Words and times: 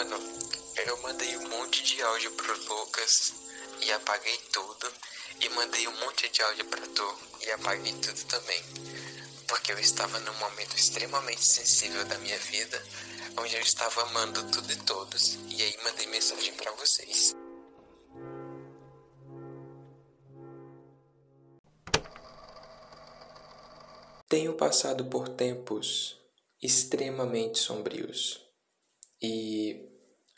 Mano, 0.00 0.16
eu 0.86 0.96
mandei 1.02 1.36
um 1.36 1.48
monte 1.50 1.82
de 1.82 2.00
áudio 2.00 2.32
pro 2.32 2.58
Lucas 2.68 3.34
e 3.82 3.92
apaguei 3.92 4.34
tudo. 4.50 4.90
E 5.42 5.48
mandei 5.50 5.86
um 5.86 6.00
monte 6.00 6.26
de 6.30 6.40
áudio 6.40 6.64
pra 6.68 6.80
tu 6.86 7.18
e 7.42 7.50
apaguei 7.50 7.92
tudo 7.92 8.24
também. 8.24 8.62
Porque 9.46 9.72
eu 9.72 9.78
estava 9.78 10.18
num 10.20 10.32
momento 10.38 10.74
extremamente 10.74 11.44
sensível 11.44 12.02
da 12.06 12.16
minha 12.16 12.38
vida, 12.38 12.82
onde 13.36 13.54
eu 13.54 13.60
estava 13.60 14.00
amando 14.04 14.42
tudo 14.50 14.72
e 14.72 14.76
todos. 14.76 15.34
E 15.50 15.62
aí 15.62 15.76
mandei 15.84 16.06
mensagem 16.06 16.54
para 16.54 16.72
vocês. 16.72 17.34
Tenho 24.30 24.54
passado 24.54 25.04
por 25.10 25.28
tempos 25.28 26.16
extremamente 26.62 27.58
sombrios. 27.58 28.48
E 29.22 29.89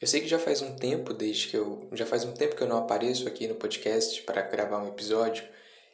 eu 0.02 0.08
sei 0.08 0.20
que 0.20 0.26
já 0.26 0.38
faz 0.38 0.60
um 0.60 0.74
tempo 0.74 1.14
desde 1.14 1.46
que 1.46 1.56
eu 1.56 1.88
já 1.92 2.04
faz 2.04 2.24
um 2.24 2.32
tempo 2.32 2.56
que 2.56 2.62
eu 2.62 2.66
não 2.66 2.78
apareço 2.78 3.28
aqui 3.28 3.46
no 3.46 3.54
podcast 3.54 4.20
para 4.24 4.42
gravar 4.42 4.82
um 4.82 4.88
episódio 4.88 5.44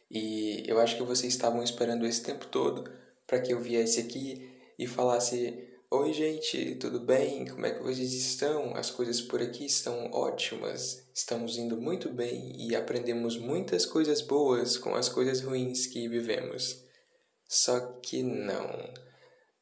e 0.09 0.63
eu 0.65 0.79
acho 0.79 0.97
que 0.97 1.03
vocês 1.03 1.31
estavam 1.31 1.61
esperando 1.61 2.07
esse 2.07 2.23
tempo 2.23 2.47
todo 2.47 2.89
para 3.27 3.39
que 3.39 3.53
eu 3.53 3.59
viesse 3.59 3.99
aqui 3.99 4.51
e 4.79 4.87
falasse: 4.87 5.63
"Oi, 5.91 6.11
gente, 6.11 6.73
tudo 6.75 6.99
bem? 6.99 7.45
Como 7.45 7.67
é 7.67 7.71
que 7.71 7.83
vocês 7.83 8.11
estão? 8.13 8.75
As 8.75 8.89
coisas 8.89 9.21
por 9.21 9.43
aqui 9.43 9.67
estão 9.67 10.09
ótimas. 10.11 11.03
Estamos 11.13 11.59
indo 11.59 11.77
muito 11.77 12.09
bem 12.09 12.55
e 12.57 12.75
aprendemos 12.75 13.37
muitas 13.37 13.85
coisas 13.85 14.21
boas 14.21 14.75
com 14.75 14.95
as 14.95 15.07
coisas 15.07 15.41
ruins 15.41 15.85
que 15.85 16.07
vivemos." 16.07 16.83
Só 17.47 17.79
que 18.01 18.23
não. 18.23 18.91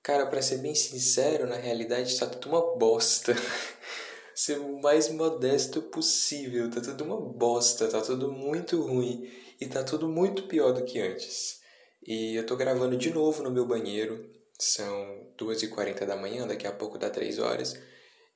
Cara, 0.01 0.25
para 0.25 0.41
ser 0.41 0.59
bem 0.59 0.73
sincero, 0.73 1.47
na 1.47 1.57
realidade 1.57 2.13
está 2.13 2.25
tudo 2.25 2.47
uma 2.49 2.77
bosta. 2.77 3.35
ser 4.37 4.59
o 4.59 4.79
mais 4.79 5.09
modesto 5.09 5.81
possível. 5.81 6.69
Tá 6.69 6.79
tudo 6.79 7.03
uma 7.03 7.19
bosta, 7.19 7.87
tá 7.87 7.99
tudo 7.99 8.31
muito 8.31 8.79
ruim 8.79 9.27
e 9.59 9.65
tá 9.65 9.83
tudo 9.83 10.07
muito 10.07 10.43
pior 10.43 10.71
do 10.73 10.85
que 10.85 10.99
antes. 10.99 11.59
E 12.05 12.35
eu 12.35 12.45
tô 12.45 12.55
gravando 12.55 12.95
de 12.95 13.09
novo 13.09 13.41
no 13.41 13.49
meu 13.49 13.65
banheiro. 13.65 14.29
São 14.59 15.27
2h40 15.39 16.05
da 16.05 16.15
manhã, 16.15 16.45
daqui 16.45 16.67
a 16.67 16.71
pouco 16.71 16.99
dá 16.99 17.09
3 17.09 17.39
horas. 17.39 17.79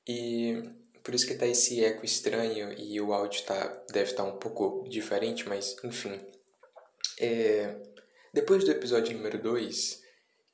E 0.06 0.60
por 1.04 1.14
isso 1.14 1.26
que 1.26 1.36
tá 1.36 1.46
esse 1.46 1.84
eco 1.84 2.04
estranho 2.04 2.72
e 2.76 3.00
o 3.00 3.12
áudio 3.12 3.44
tá, 3.44 3.84
deve 3.92 4.10
estar 4.10 4.24
tá 4.24 4.28
um 4.28 4.38
pouco 4.38 4.88
diferente, 4.88 5.48
mas 5.48 5.76
enfim. 5.84 6.20
É, 7.20 7.76
depois 8.34 8.64
do 8.64 8.72
episódio 8.72 9.16
número 9.16 9.40
2, 9.40 10.01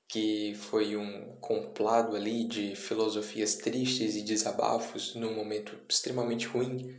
que 0.09 0.55
foi 0.55 0.97
um 0.97 1.37
complado 1.41 2.17
ali 2.17 2.45
de 2.45 2.75
filosofias 2.75 3.57
tristes 3.57 4.17
e 4.17 4.23
desabafos 4.23 5.15
num 5.15 5.35
momento 5.35 5.79
extremamente 5.89 6.47
ruim, 6.47 6.97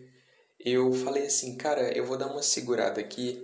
eu 0.60 0.92
falei 0.94 1.26
assim, 1.26 1.58
cara, 1.58 1.92
eu 1.98 2.06
vou 2.06 2.18
dar 2.18 2.28
uma 2.28 2.44
segurada 2.44 3.02
aqui 3.02 3.44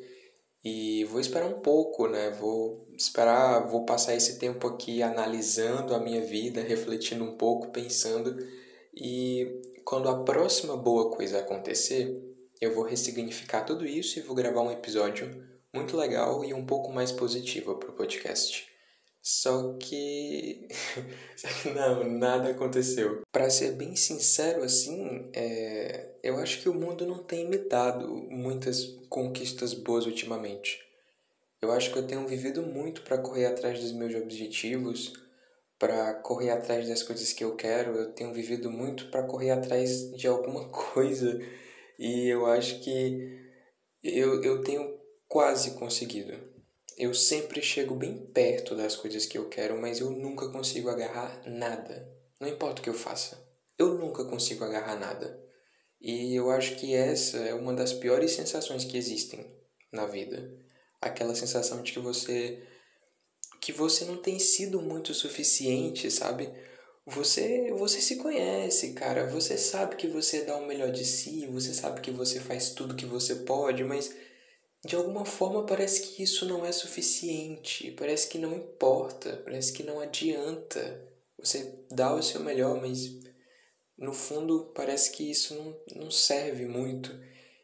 e 0.63 1.03
vou 1.05 1.19
esperar 1.19 1.47
um 1.47 1.61
pouco, 1.61 2.07
né? 2.07 2.31
Vou 2.31 2.87
esperar, 2.97 3.67
vou 3.67 3.85
passar 3.85 4.15
esse 4.15 4.37
tempo 4.37 4.67
aqui 4.67 5.01
analisando 5.01 5.95
a 5.95 5.99
minha 5.99 6.21
vida, 6.21 6.61
refletindo 6.61 7.23
um 7.23 7.35
pouco, 7.37 7.71
pensando 7.71 8.37
e 8.95 9.61
quando 9.83 10.09
a 10.09 10.23
próxima 10.23 10.77
boa 10.77 11.11
coisa 11.11 11.39
acontecer, 11.39 12.19
eu 12.61 12.73
vou 12.73 12.83
ressignificar 12.83 13.63
tudo 13.63 13.85
isso 13.85 14.19
e 14.19 14.21
vou 14.21 14.35
gravar 14.35 14.61
um 14.61 14.71
episódio 14.71 15.45
muito 15.73 15.97
legal 15.97 16.43
e 16.43 16.53
um 16.53 16.65
pouco 16.65 16.91
mais 16.91 17.11
positiva 17.11 17.75
para 17.75 17.89
o 17.89 17.93
podcast. 17.93 18.74
Só 19.27 19.73
que... 19.79 20.67
Só 21.35 21.47
que 21.47 21.71
não, 21.71 22.03
nada 22.03 22.51
aconteceu. 22.51 23.23
Para 23.31 23.49
ser 23.49 23.71
bem 23.71 23.95
sincero 23.95 24.61
assim, 24.61 25.31
é... 25.33 26.11
eu 26.21 26.37
acho 26.37 26.61
que 26.61 26.69
o 26.69 26.75
mundo 26.75 27.07
não 27.07 27.23
tem 27.23 27.43
imitado 27.43 28.07
muitas 28.29 28.83
conquistas 29.09 29.73
boas 29.73 30.05
ultimamente. 30.05 30.79
Eu 31.59 31.71
acho 31.71 31.91
que 31.91 31.97
eu 31.97 32.05
tenho 32.05 32.27
vivido 32.27 32.61
muito 32.61 33.01
para 33.01 33.17
correr 33.17 33.47
atrás 33.47 33.79
dos 33.79 33.93
meus 33.93 34.13
objetivos, 34.13 35.13
para 35.79 36.13
correr 36.21 36.51
atrás 36.51 36.87
das 36.87 37.01
coisas 37.01 37.33
que 37.33 37.43
eu 37.43 37.55
quero. 37.55 37.95
Eu 37.95 38.13
tenho 38.13 38.31
vivido 38.31 38.69
muito 38.69 39.09
para 39.09 39.23
correr 39.23 39.49
atrás 39.49 40.11
de 40.15 40.27
alguma 40.27 40.69
coisa 40.93 41.41
e 41.97 42.31
eu 42.31 42.45
acho 42.45 42.79
que 42.81 43.39
eu, 44.03 44.43
eu 44.43 44.61
tenho 44.61 44.99
quase 45.27 45.71
conseguido. 45.71 46.54
Eu 46.97 47.13
sempre 47.13 47.61
chego 47.61 47.93
bem 47.93 48.17
perto 48.17 48.73
das 48.73 48.95
coisas 48.95 49.25
que 49.25 49.37
eu 49.37 49.49
quero, 49.49 49.79
mas 49.79 49.99
eu 49.99 50.09
nunca 50.11 50.47
consigo 50.47 50.89
agarrar 50.89 51.41
nada. 51.45 52.09
Não 52.39 52.47
importa 52.47 52.79
o 52.79 52.83
que 52.83 52.89
eu 52.89 52.93
faça. 52.93 53.45
Eu 53.77 53.95
nunca 53.95 54.23
consigo 54.23 54.63
agarrar 54.63 54.95
nada. 54.95 55.43
E 55.99 56.33
eu 56.33 56.49
acho 56.49 56.75
que 56.77 56.93
essa 56.93 57.37
é 57.37 57.53
uma 57.53 57.73
das 57.73 57.91
piores 57.91 58.31
sensações 58.31 58.85
que 58.85 58.97
existem 58.97 59.45
na 59.91 60.05
vida. 60.05 60.57
Aquela 61.01 61.35
sensação 61.35 61.81
de 61.83 61.91
que 61.91 61.99
você 61.99 62.63
que 63.59 63.71
você 63.71 64.05
não 64.05 64.17
tem 64.17 64.37
sido 64.37 64.79
muito 64.81 65.13
suficiente, 65.13 66.09
sabe? 66.11 66.49
Você 67.05 67.73
você 67.73 67.99
se 67.99 68.15
conhece, 68.17 68.93
cara. 68.93 69.27
Você 69.27 69.57
sabe 69.57 69.97
que 69.97 70.07
você 70.07 70.45
dá 70.45 70.55
o 70.55 70.65
melhor 70.65 70.91
de 70.91 71.03
si, 71.03 71.45
você 71.47 71.73
sabe 71.73 71.99
que 71.99 72.11
você 72.11 72.39
faz 72.39 72.69
tudo 72.69 72.95
que 72.95 73.05
você 73.05 73.35
pode, 73.35 73.83
mas 73.83 74.15
de 74.85 74.95
alguma 74.95 75.25
forma 75.25 75.65
parece 75.65 76.01
que 76.01 76.21
isso 76.21 76.45
não 76.45 76.63
é 76.63 76.71
suficiente, 76.71 77.91
parece 77.97 78.27
que 78.29 78.37
não 78.37 78.55
importa, 78.55 79.41
parece 79.43 79.73
que 79.73 79.81
não 79.81 79.99
adianta. 79.99 81.03
Você 81.39 81.83
dá 81.89 82.13
o 82.13 82.21
seu 82.21 82.41
melhor, 82.41 82.79
mas 82.79 83.19
no 83.97 84.13
fundo 84.13 84.71
parece 84.75 85.11
que 85.11 85.29
isso 85.29 85.55
não, 85.55 86.03
não 86.03 86.11
serve 86.11 86.65
muito. 86.67 87.11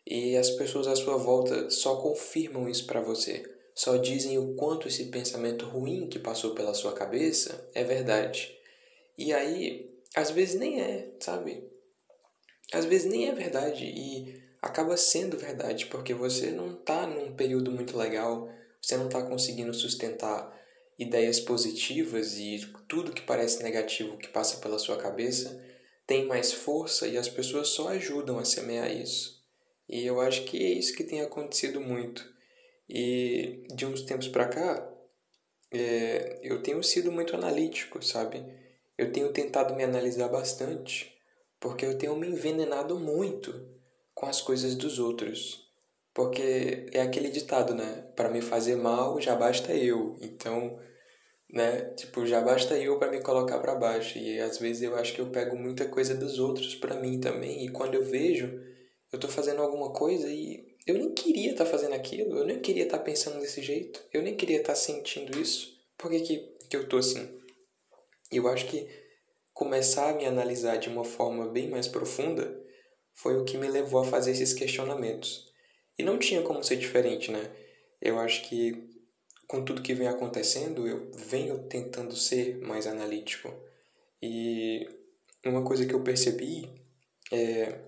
E 0.06 0.36
as 0.36 0.50
pessoas 0.50 0.88
à 0.88 0.96
sua 0.96 1.16
volta 1.16 1.70
só 1.70 1.98
confirmam 2.02 2.68
isso 2.68 2.88
para 2.88 3.02
você, 3.02 3.44
só 3.76 3.98
dizem 3.98 4.40
o 4.40 4.56
quanto 4.56 4.88
esse 4.88 5.06
pensamento 5.06 5.66
ruim 5.66 6.10
que 6.10 6.18
passou 6.18 6.56
pela 6.56 6.74
sua 6.74 6.94
cabeça 6.94 7.70
é 7.76 7.84
verdade. 7.84 8.58
E 9.16 9.32
aí, 9.32 9.94
às 10.16 10.32
vezes 10.32 10.56
nem 10.56 10.82
é, 10.82 11.14
sabe? 11.20 11.70
Às 12.74 12.86
vezes 12.86 13.12
nem 13.12 13.30
é 13.30 13.32
verdade. 13.32 13.86
E 13.86 14.42
acaba 14.62 14.96
sendo 14.96 15.38
verdade, 15.38 15.88
porque 15.88 16.14
você 16.14 16.52
não 16.52 16.74
está 16.74 17.08
num 17.08 17.36
período 17.36 17.72
muito 17.72 17.98
legal, 17.98 18.50
você 18.82 18.96
não 18.96 19.08
está 19.08 19.22
conseguindo 19.24 19.74
sustentar 19.74 20.56
ideias 21.00 21.40
positivas 21.40 22.38
e 22.38 22.60
tudo 22.88 23.12
que 23.12 23.24
parece 23.24 23.64
negativo 23.64 24.18
que 24.18 24.28
passa 24.28 24.58
pela 24.58 24.78
sua 24.78 24.98
cabeça 24.98 25.60
tem 26.06 26.28
mais 26.28 26.52
força 26.52 27.08
e 27.08 27.18
as 27.18 27.30
pessoas 27.30 27.70
só 27.70 27.88
ajudam 27.90 28.38
a 28.38 28.46
semear 28.46 28.92
isso. 28.92 29.42
E 29.88 30.06
eu 30.06 30.20
acho 30.22 30.44
que 30.44 30.58
é 30.58 30.70
isso 30.70 30.96
que 30.96 31.04
tem 31.04 31.22
acontecido 31.22 31.82
muito. 31.82 32.30
E 32.88 33.66
de 33.74 33.86
uns 33.86 34.02
tempos 34.02 34.28
para 34.28 34.48
cá, 34.48 34.90
é, 35.72 36.40
eu 36.44 36.62
tenho 36.62 36.84
sido 36.84 37.12
muito 37.12 37.36
analítico, 37.36 38.04
sabe? 38.04 38.44
Eu 38.98 39.12
tenho 39.12 39.32
tentado 39.32 39.74
me 39.74 39.84
analisar 39.84 40.28
bastante, 40.28 41.18
porque 41.60 41.86
eu 41.86 41.98
tenho 41.98 42.16
me 42.16 42.28
envenenado 42.28 43.00
muito 43.00 43.81
com 44.22 44.28
as 44.28 44.40
coisas 44.40 44.76
dos 44.76 45.00
outros. 45.00 45.68
Porque 46.14 46.86
é 46.94 47.02
aquele 47.02 47.32
ditado, 47.32 47.74
né? 47.74 48.08
Para 48.16 48.30
me 48.30 48.40
fazer 48.40 48.76
mal, 48.76 49.20
já 49.20 49.36
basta 49.36 49.74
eu. 49.74 50.16
Então, 50.22 50.80
né? 51.52 51.86
Tipo, 51.96 52.28
já 52.28 52.40
basta 52.40 52.78
eu 52.78 53.00
para 53.00 53.10
me 53.10 53.20
colocar 53.22 53.58
para 53.58 53.74
baixo. 53.74 54.20
E 54.20 54.40
às 54.40 54.60
vezes 54.60 54.84
eu 54.84 54.96
acho 54.96 55.16
que 55.16 55.22
eu 55.22 55.32
pego 55.32 55.58
muita 55.58 55.88
coisa 55.88 56.14
dos 56.14 56.38
outros 56.38 56.76
para 56.76 57.00
mim 57.00 57.20
também. 57.20 57.66
E 57.66 57.70
quando 57.70 57.96
eu 57.96 58.04
vejo, 58.04 58.62
eu 59.12 59.20
tô 59.20 59.28
fazendo 59.28 59.64
alguma 59.64 59.92
coisa 59.92 60.30
e 60.30 60.68
eu 60.86 61.00
nem 61.00 61.16
queria 61.16 61.54
estar 61.54 61.66
tá 61.66 61.72
fazendo 61.72 61.94
aquilo. 61.94 62.38
Eu 62.38 62.46
nem 62.46 62.60
queria 62.60 62.84
estar 62.84 63.00
tá 63.00 63.04
pensando 63.04 63.40
desse 63.40 63.64
jeito. 63.64 64.04
Eu 64.14 64.22
nem 64.22 64.36
queria 64.36 64.58
estar 64.58 64.74
tá 64.74 64.80
sentindo 64.80 65.36
isso. 65.40 65.74
Por 65.98 66.12
que, 66.12 66.20
que, 66.20 66.38
que 66.70 66.78
eu 66.78 66.88
tô 66.88 66.98
assim? 66.98 67.28
Eu 68.32 68.48
acho 68.48 68.68
que 68.68 68.88
começar 69.52 70.12
a 70.12 70.14
me 70.14 70.28
analisar 70.28 70.78
de 70.78 70.90
uma 70.90 71.04
forma 71.04 71.48
bem 71.48 71.70
mais 71.70 71.88
profunda 71.88 72.62
foi 73.14 73.38
o 73.38 73.44
que 73.44 73.58
me 73.58 73.68
levou 73.68 74.02
a 74.02 74.06
fazer 74.06 74.32
esses 74.32 74.54
questionamentos. 74.54 75.52
E 75.98 76.04
não 76.04 76.18
tinha 76.18 76.42
como 76.42 76.64
ser 76.64 76.78
diferente, 76.78 77.32
né? 77.32 77.52
Eu 78.02 78.20
acho 78.20 78.44
que 78.48 78.90
com 79.48 79.64
tudo 79.64 79.82
que 79.82 79.94
vem 79.94 80.08
acontecendo, 80.08 80.88
eu 80.88 81.12
venho 81.12 81.68
tentando 81.68 82.16
ser 82.16 82.58
mais 82.60 82.88
analítico. 82.88 83.54
E 84.22 84.88
uma 85.46 85.64
coisa 85.64 85.86
que 85.86 85.94
eu 85.94 86.04
percebi 86.04 86.70
é 87.32 87.80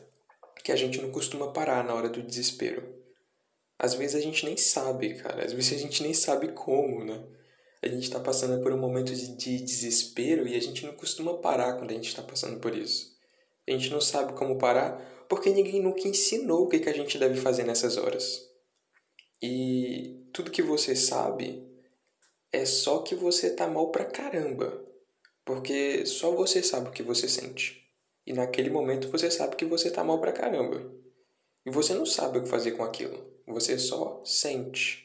que 0.63 0.71
a 0.71 0.75
gente 0.75 1.01
não 1.01 1.11
costuma 1.11 1.51
parar 1.51 1.83
na 1.83 1.93
hora 1.93 2.09
do 2.09 2.21
desespero. 2.21 2.83
Às 3.79 3.93
vezes 3.93 4.15
a 4.15 4.21
gente 4.21 4.45
nem 4.45 4.57
sabe, 4.57 5.15
cara. 5.15 5.45
Às 5.45 5.53
vezes 5.53 5.73
a 5.73 5.77
gente 5.77 6.03
nem 6.03 6.13
sabe 6.13 6.49
como, 6.49 7.03
né? 7.03 7.23
A 7.81 7.87
gente 7.87 8.03
está 8.03 8.19
passando 8.19 8.61
por 8.61 8.71
um 8.71 8.77
momento 8.77 9.13
de, 9.13 9.35
de 9.35 9.59
desespero 9.59 10.47
e 10.47 10.55
a 10.55 10.61
gente 10.61 10.85
não 10.85 10.93
costuma 10.93 11.37
parar 11.39 11.73
quando 11.73 11.91
a 11.91 11.93
gente 11.93 12.07
está 12.07 12.21
passando 12.21 12.59
por 12.59 12.75
isso. 12.75 13.13
A 13.67 13.71
gente 13.71 13.89
não 13.89 13.99
sabe 13.99 14.33
como 14.33 14.57
parar 14.57 15.12
porque 15.33 15.49
ninguém 15.49 15.81
nunca 15.81 16.07
ensinou 16.07 16.65
o 16.65 16.69
que, 16.69 16.79
que 16.79 16.89
a 16.89 16.93
gente 16.93 17.17
deve 17.17 17.41
fazer 17.41 17.63
nessas 17.63 17.97
horas. 17.97 18.47
E 19.41 20.27
tudo 20.31 20.51
que 20.51 20.61
você 20.61 20.95
sabe 20.95 21.67
é 22.51 22.67
só 22.67 22.99
que 22.99 23.15
você 23.15 23.49
tá 23.49 23.67
mal 23.67 23.89
pra 23.89 24.05
caramba. 24.05 24.85
Porque 25.43 26.05
só 26.05 26.29
você 26.35 26.61
sabe 26.61 26.89
o 26.89 26.91
que 26.91 27.01
você 27.01 27.27
sente. 27.27 27.83
E 28.27 28.31
naquele 28.31 28.69
momento 28.69 29.09
você 29.09 29.31
sabe 29.31 29.55
que 29.55 29.65
você 29.65 29.89
tá 29.89 30.03
mal 30.03 30.21
pra 30.21 30.31
caramba. 30.31 30.87
E 31.65 31.71
você 31.71 31.95
não 31.95 32.05
sabe 32.05 32.37
o 32.37 32.43
que 32.43 32.49
fazer 32.49 32.73
com 32.73 32.83
aquilo. 32.83 33.25
Você 33.47 33.79
só 33.79 34.21
sente. 34.23 35.03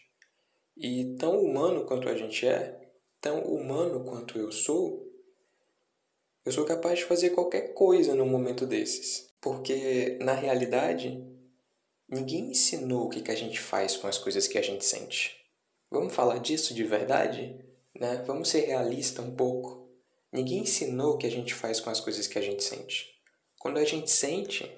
E 0.77 1.17
tão 1.19 1.43
humano 1.43 1.87
quanto 1.87 2.07
a 2.07 2.15
gente 2.15 2.47
é, 2.47 2.93
tão 3.19 3.45
humano 3.45 4.05
quanto 4.05 4.39
eu 4.39 4.53
sou, 4.53 5.11
eu 6.45 6.53
sou 6.53 6.67
capaz 6.67 6.99
de 6.99 7.07
fazer 7.07 7.31
qualquer 7.31 7.73
coisa 7.73 8.15
num 8.15 8.29
momento 8.29 8.67
desses. 8.67 9.28
Porque, 9.41 10.19
na 10.21 10.33
realidade, 10.33 11.25
ninguém 12.09 12.51
ensinou 12.51 13.07
o 13.07 13.09
que, 13.09 13.23
que 13.23 13.31
a 13.31 13.37
gente 13.37 13.61
faz 13.61 13.97
com 13.97 14.07
as 14.07 14.19
coisas 14.19 14.49
que 14.49 14.59
a 14.59 14.63
gente 14.63 14.85
sente. 14.85 15.37
Vamos 15.91 16.15
falar 16.15 16.39
disso 16.39 16.75
de 16.75 16.85
verdade? 16.85 17.59
Né? 17.95 18.23
Vamos 18.27 18.49
ser 18.49 18.67
realistas 18.67 19.25
um 19.25 19.35
pouco. 19.35 19.89
Ninguém 20.33 20.61
ensinou 20.61 21.15
o 21.15 21.19
que 21.19 21.27
a 21.27 21.31
gente 21.31 21.55
faz 21.55 21.81
com 21.81 21.91
as 21.91 22.01
coisas 22.01 22.27
que 22.27 22.39
a 22.39 22.43
gente 22.43 22.63
sente. 22.63 23.07
Quando 23.59 23.79
a 23.79 23.85
gente 23.85 24.11
sente, 24.11 24.71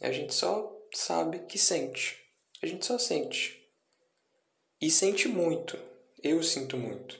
a 0.00 0.12
gente 0.12 0.34
só 0.34 0.78
sabe 0.94 1.40
que 1.40 1.58
sente. 1.58 2.18
A 2.62 2.66
gente 2.66 2.84
só 2.84 2.98
sente. 2.98 3.58
E 4.80 4.90
sente 4.90 5.28
muito. 5.28 5.78
Eu 6.22 6.42
sinto 6.42 6.76
muito. 6.76 7.18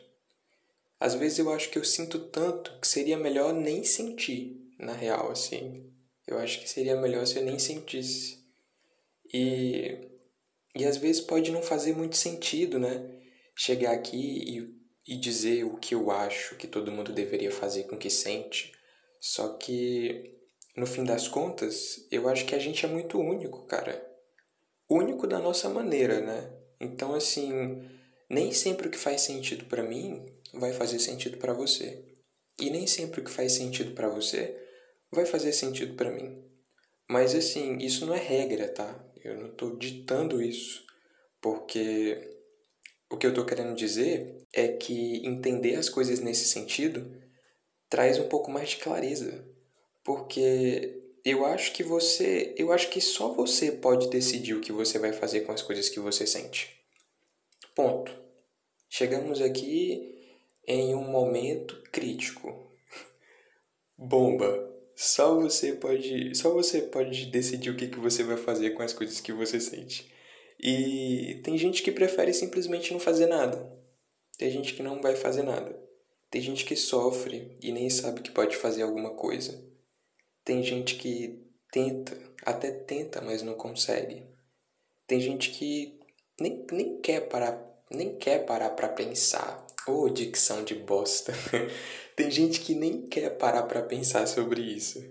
Às 0.99 1.15
vezes 1.15 1.39
eu 1.39 1.51
acho 1.51 1.71
que 1.71 1.79
eu 1.79 1.85
sinto 1.85 2.19
tanto 2.29 2.79
que 2.79 2.87
seria 2.87 3.17
melhor 3.17 3.55
nem 3.55 3.83
sentir, 3.85 4.71
na 4.79 4.93
real, 4.93 5.31
assim. 5.31 5.90
Eu 6.31 6.39
acho 6.39 6.61
que 6.61 6.69
seria 6.71 6.95
melhor 6.95 7.27
se 7.27 7.37
eu 7.37 7.45
nem 7.45 7.59
sentisse. 7.59 8.39
E, 9.35 9.99
e 10.77 10.85
às 10.85 10.97
vezes 10.97 11.21
pode 11.21 11.51
não 11.51 11.61
fazer 11.61 11.93
muito 11.93 12.17
sentido, 12.17 12.79
né? 12.79 13.19
Chegar 13.57 13.93
aqui 13.93 14.17
e, 14.17 15.15
e 15.15 15.17
dizer 15.19 15.65
o 15.65 15.77
que 15.77 15.95
eu 15.95 16.11
acho 16.11 16.55
que 16.55 16.69
todo 16.69 16.93
mundo 16.93 17.13
deveria 17.13 17.51
fazer 17.51 17.85
com 17.85 17.97
o 17.97 17.99
que 17.99 18.09
sente. 18.09 18.73
Só 19.21 19.55
que, 19.55 20.39
no 20.77 20.87
fim 20.87 21.03
das 21.03 21.27
contas, 21.27 22.07
eu 22.13 22.29
acho 22.29 22.47
que 22.47 22.55
a 22.55 22.61
gente 22.61 22.87
é 22.87 22.89
muito 22.89 23.19
único, 23.19 23.67
cara. 23.67 24.01
Único 24.89 25.27
da 25.27 25.41
nossa 25.41 25.69
maneira, 25.69 26.21
né? 26.21 26.57
Então, 26.81 27.13
assim, 27.13 27.53
nem 28.29 28.53
sempre 28.53 28.87
o 28.87 28.91
que 28.91 28.97
faz 28.97 29.23
sentido 29.23 29.65
para 29.65 29.83
mim 29.83 30.25
vai 30.55 30.73
fazer 30.73 31.01
sentido 31.01 31.39
para 31.39 31.53
você. 31.53 32.05
E 32.59 32.71
nem 32.71 32.87
sempre 32.87 33.21
o 33.21 33.25
que 33.25 33.31
faz 33.31 33.53
sentido 33.53 33.93
para 33.95 34.09
você 34.09 34.70
vai 35.11 35.27
fazer 35.27 35.53
sentido 35.53 35.95
para 35.95 36.11
mim. 36.11 36.43
Mas 37.09 37.35
assim, 37.35 37.79
isso 37.79 38.07
não 38.07 38.15
é 38.15 38.19
regra, 38.19 38.69
tá? 38.69 39.05
Eu 39.23 39.37
não 39.37 39.49
estou 39.49 39.77
ditando 39.77 40.41
isso, 40.41 40.85
porque 41.41 42.39
o 43.11 43.17
que 43.17 43.27
eu 43.27 43.31
estou 43.31 43.45
querendo 43.45 43.75
dizer 43.75 44.47
é 44.53 44.69
que 44.69 45.27
entender 45.27 45.75
as 45.75 45.89
coisas 45.89 46.21
nesse 46.21 46.47
sentido 46.47 47.21
traz 47.89 48.19
um 48.19 48.29
pouco 48.29 48.51
mais 48.51 48.71
de 48.71 48.77
clareza, 48.77 49.45
porque 50.05 51.01
eu 51.25 51.45
acho 51.45 51.73
que 51.73 51.83
você, 51.83 52.55
eu 52.57 52.73
acho 52.73 52.89
que 52.89 53.01
só 53.01 53.33
você 53.33 53.73
pode 53.73 54.09
decidir 54.09 54.55
o 54.55 54.61
que 54.61 54.73
você 54.73 54.99
vai 54.99 55.13
fazer 55.13 55.41
com 55.41 55.53
as 55.53 55.63
coisas 55.63 55.89
que 55.89 56.01
você 56.01 56.27
sente. 56.27 56.81
Ponto. 57.75 58.17
Chegamos 58.89 59.41
aqui 59.41 60.15
em 60.67 60.95
um 60.95 61.05
momento 61.05 61.83
crítico. 61.91 62.73
Bomba. 63.99 64.70
Só 65.03 65.35
você 65.35 65.73
pode, 65.73 66.35
só 66.35 66.53
você 66.53 66.83
pode 66.83 67.25
decidir 67.31 67.71
o 67.71 67.75
que, 67.75 67.89
que 67.89 67.99
você 67.99 68.23
vai 68.23 68.37
fazer 68.37 68.73
com 68.73 68.83
as 68.83 68.93
coisas 68.93 69.19
que 69.19 69.33
você 69.33 69.59
sente. 69.59 70.13
E 70.63 71.41
tem 71.43 71.57
gente 71.57 71.83
que 71.83 71.91
prefere 71.91 72.35
simplesmente 72.35 72.93
não 72.93 73.01
fazer 73.01 73.25
nada. 73.25 73.75
Tem 74.37 74.51
gente 74.51 74.75
que 74.75 74.83
não 74.83 75.01
vai 75.01 75.17
fazer 75.17 75.43
nada. 75.43 75.75
Tem 76.31 76.43
gente 76.43 76.67
que 76.67 76.77
sofre 76.77 77.57
e 77.63 77.73
nem 77.73 77.89
sabe 77.89 78.21
que 78.21 78.31
pode 78.31 78.59
fazer 78.59 78.83
alguma 78.83 79.15
coisa. 79.15 79.67
Tem 80.45 80.63
gente 80.63 80.97
que 80.97 81.47
tenta, 81.73 82.15
até 82.45 82.71
tenta, 82.71 83.23
mas 83.23 83.41
não 83.41 83.55
consegue. 83.55 84.23
Tem 85.07 85.19
gente 85.19 85.49
que 85.53 85.99
nem, 86.39 86.67
nem 86.71 87.01
quer 87.01 87.21
parar, 87.21 87.59
nem 87.91 88.19
quer 88.19 88.45
parar 88.45 88.69
para 88.69 88.91
pensar 88.91 89.67
Ô, 89.87 90.03
oh, 90.03 90.09
dicção 90.11 90.63
de 90.63 90.75
bosta. 90.75 91.33
Tem 92.21 92.31
gente 92.31 92.61
que 92.61 92.75
nem 92.75 93.07
quer 93.07 93.39
parar 93.39 93.63
para 93.63 93.81
pensar 93.81 94.27
sobre 94.27 94.61
isso. 94.61 95.03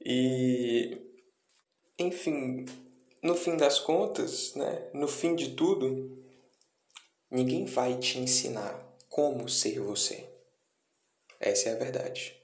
E 0.00 0.96
enfim, 1.98 2.64
no 3.20 3.34
fim 3.34 3.56
das 3.56 3.80
contas, 3.80 4.54
né, 4.54 4.88
no 4.94 5.08
fim 5.08 5.34
de 5.34 5.56
tudo, 5.56 6.24
ninguém 7.28 7.64
vai 7.64 7.98
te 7.98 8.20
ensinar 8.20 8.80
como 9.08 9.48
ser 9.48 9.80
você. 9.80 10.24
Essa 11.40 11.70
é 11.70 11.72
a 11.72 11.78
verdade. 11.78 12.40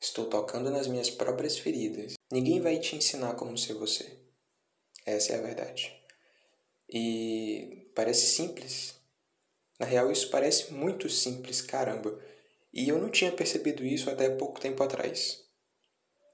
Estou 0.00 0.24
tocando 0.24 0.70
nas 0.70 0.86
minhas 0.86 1.10
próprias 1.10 1.58
feridas. 1.58 2.14
Ninguém 2.32 2.62
vai 2.62 2.78
te 2.78 2.96
ensinar 2.96 3.34
como 3.34 3.58
ser 3.58 3.74
você. 3.74 4.10
Essa 5.04 5.34
é 5.34 5.38
a 5.38 5.42
verdade. 5.42 5.92
E 6.88 7.90
parece 7.94 8.24
simples, 8.24 8.94
na 9.78 9.84
real, 9.84 10.10
isso 10.10 10.30
parece 10.30 10.72
muito 10.72 11.10
simples, 11.10 11.60
caramba. 11.60 12.18
E 12.78 12.88
eu 12.88 13.00
não 13.00 13.10
tinha 13.10 13.32
percebido 13.32 13.84
isso 13.84 14.08
até 14.08 14.30
pouco 14.30 14.60
tempo 14.60 14.84
atrás. 14.84 15.44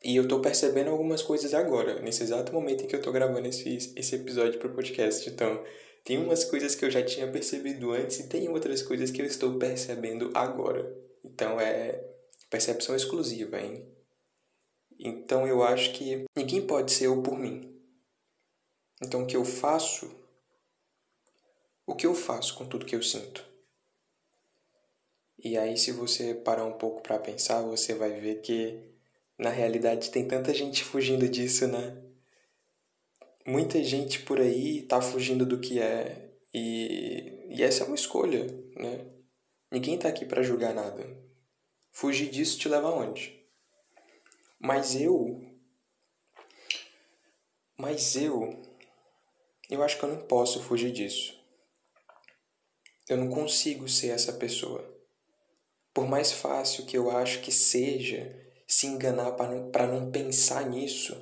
E 0.04 0.14
eu 0.14 0.28
tô 0.28 0.40
percebendo 0.40 0.90
algumas 0.90 1.22
coisas 1.22 1.54
agora, 1.54 2.02
nesse 2.02 2.22
exato 2.22 2.52
momento 2.52 2.84
em 2.84 2.86
que 2.86 2.94
eu 2.94 3.00
tô 3.00 3.10
gravando 3.10 3.48
esse, 3.48 3.94
esse 3.96 4.14
episódio 4.14 4.58
pro 4.58 4.74
podcast. 4.74 5.26
Então, 5.26 5.64
tem 6.04 6.18
umas 6.18 6.44
coisas 6.44 6.74
que 6.74 6.84
eu 6.84 6.90
já 6.90 7.02
tinha 7.02 7.26
percebido 7.32 7.92
antes 7.92 8.20
e 8.20 8.28
tem 8.28 8.46
outras 8.50 8.82
coisas 8.82 9.10
que 9.10 9.22
eu 9.22 9.24
estou 9.24 9.58
percebendo 9.58 10.30
agora. 10.34 10.94
Então, 11.24 11.58
é 11.58 12.04
percepção 12.50 12.94
exclusiva, 12.94 13.58
hein? 13.58 13.90
Então, 14.98 15.48
eu 15.48 15.62
acho 15.62 15.94
que 15.94 16.26
ninguém 16.36 16.66
pode 16.66 16.92
ser 16.92 17.06
eu 17.06 17.22
por 17.22 17.38
mim. 17.38 17.74
Então, 19.02 19.22
o 19.22 19.26
que 19.26 19.36
eu 19.36 19.46
faço 19.46 20.14
o 21.86 21.94
que 21.94 22.06
eu 22.06 22.14
faço 22.14 22.54
com 22.54 22.66
tudo 22.66 22.84
que 22.84 22.94
eu 22.94 23.02
sinto? 23.02 23.53
E 25.44 25.58
aí, 25.58 25.76
se 25.76 25.92
você 25.92 26.34
parar 26.34 26.64
um 26.64 26.72
pouco 26.72 27.02
para 27.02 27.18
pensar, 27.18 27.60
você 27.60 27.92
vai 27.92 28.18
ver 28.18 28.40
que 28.40 28.80
na 29.38 29.50
realidade 29.50 30.10
tem 30.10 30.26
tanta 30.26 30.54
gente 30.54 30.82
fugindo 30.82 31.28
disso, 31.28 31.68
né? 31.68 32.02
Muita 33.46 33.84
gente 33.84 34.20
por 34.20 34.40
aí 34.40 34.80
tá 34.82 35.02
fugindo 35.02 35.44
do 35.44 35.60
que 35.60 35.78
é. 35.78 36.30
E, 36.54 37.46
e 37.50 37.62
essa 37.62 37.84
é 37.84 37.86
uma 37.86 37.94
escolha, 37.94 38.46
né? 38.74 39.04
Ninguém 39.70 39.98
tá 39.98 40.08
aqui 40.08 40.24
para 40.24 40.42
julgar 40.42 40.72
nada. 40.72 41.06
Fugir 41.92 42.30
disso 42.30 42.58
te 42.58 42.66
leva 42.66 42.88
aonde? 42.88 43.38
Mas 44.58 44.98
eu. 44.98 45.44
Mas 47.76 48.16
eu. 48.16 48.62
Eu 49.68 49.82
acho 49.82 49.98
que 49.98 50.04
eu 50.06 50.08
não 50.08 50.22
posso 50.26 50.62
fugir 50.62 50.90
disso. 50.90 51.38
Eu 53.06 53.18
não 53.18 53.28
consigo 53.28 53.86
ser 53.86 54.08
essa 54.08 54.32
pessoa. 54.32 54.93
Por 55.94 56.08
mais 56.08 56.32
fácil 56.32 56.84
que 56.84 56.98
eu 56.98 57.10
acho 57.10 57.40
que 57.40 57.52
seja 57.52 58.36
se 58.66 58.88
enganar 58.88 59.32
para 59.32 59.48
não, 59.54 60.00
não 60.00 60.10
pensar 60.10 60.68
nisso, 60.68 61.16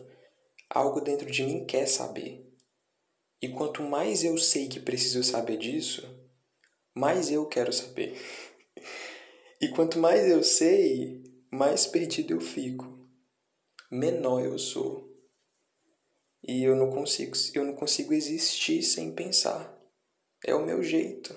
algo 0.71 1.01
dentro 1.01 1.31
de 1.31 1.45
mim 1.45 1.67
quer 1.67 1.87
saber. 1.87 2.51
E 3.41 3.49
quanto 3.51 3.83
mais 3.83 4.25
eu 4.25 4.39
sei 4.39 4.69
que 4.69 4.81
preciso 4.81 5.23
saber 5.23 5.59
disso, 5.59 6.03
mais 6.95 7.31
eu 7.31 7.47
quero 7.47 7.73
saber. 7.73 8.19
E 9.61 9.69
quanto 9.69 9.97
mais 9.97 10.29
eu 10.29 10.43
sei, 10.43 11.23
mais 11.49 11.87
perdido 11.87 12.33
eu 12.33 12.41
fico. 12.41 13.09
Menor 13.89 14.45
eu 14.45 14.59
sou. 14.59 15.09
E 16.43 16.65
eu 16.65 16.75
não 16.75 16.91
consigo, 16.91 17.37
eu 17.55 17.65
não 17.65 17.77
consigo 17.77 18.13
existir 18.13 18.83
sem 18.83 19.15
pensar. 19.15 19.73
É 20.45 20.53
o 20.53 20.67
meu 20.67 20.83
jeito. 20.83 21.33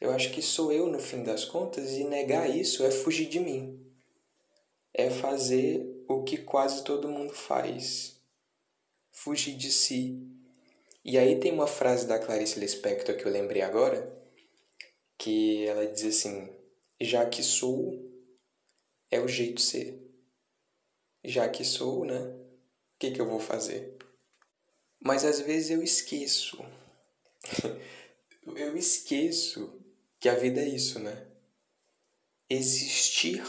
Eu 0.00 0.12
acho 0.12 0.30
que 0.30 0.40
sou 0.40 0.70
eu 0.70 0.86
no 0.86 1.00
fim 1.00 1.24
das 1.24 1.44
contas 1.44 1.92
e 1.92 2.04
negar 2.04 2.48
isso 2.48 2.84
é 2.84 2.90
fugir 2.90 3.28
de 3.28 3.40
mim. 3.40 3.84
É 4.94 5.10
fazer 5.10 6.04
o 6.08 6.22
que 6.22 6.38
quase 6.38 6.84
todo 6.84 7.08
mundo 7.08 7.34
faz. 7.34 8.16
Fugir 9.10 9.56
de 9.56 9.72
si. 9.72 10.24
E 11.04 11.18
aí 11.18 11.40
tem 11.40 11.52
uma 11.52 11.66
frase 11.66 12.06
da 12.06 12.18
Clarice 12.18 12.60
Lispector 12.60 13.16
que 13.16 13.26
eu 13.26 13.32
lembrei 13.32 13.62
agora, 13.62 14.16
que 15.16 15.66
ela 15.66 15.86
diz 15.86 16.04
assim: 16.04 16.48
"Já 17.00 17.26
que 17.26 17.42
sou, 17.42 17.98
é 19.10 19.20
o 19.20 19.26
jeito 19.26 19.60
ser. 19.60 20.00
Já 21.24 21.48
que 21.48 21.64
sou, 21.64 22.04
né? 22.04 22.20
O 22.20 22.98
que 23.00 23.10
que 23.10 23.20
eu 23.20 23.26
vou 23.26 23.40
fazer?" 23.40 23.96
Mas 25.00 25.24
às 25.24 25.40
vezes 25.40 25.70
eu 25.70 25.82
esqueço. 25.82 26.64
eu 28.56 28.76
esqueço 28.76 29.77
que 30.20 30.28
a 30.28 30.34
vida 30.34 30.60
é 30.60 30.68
isso, 30.68 30.98
né? 30.98 31.26
Existir 32.50 33.42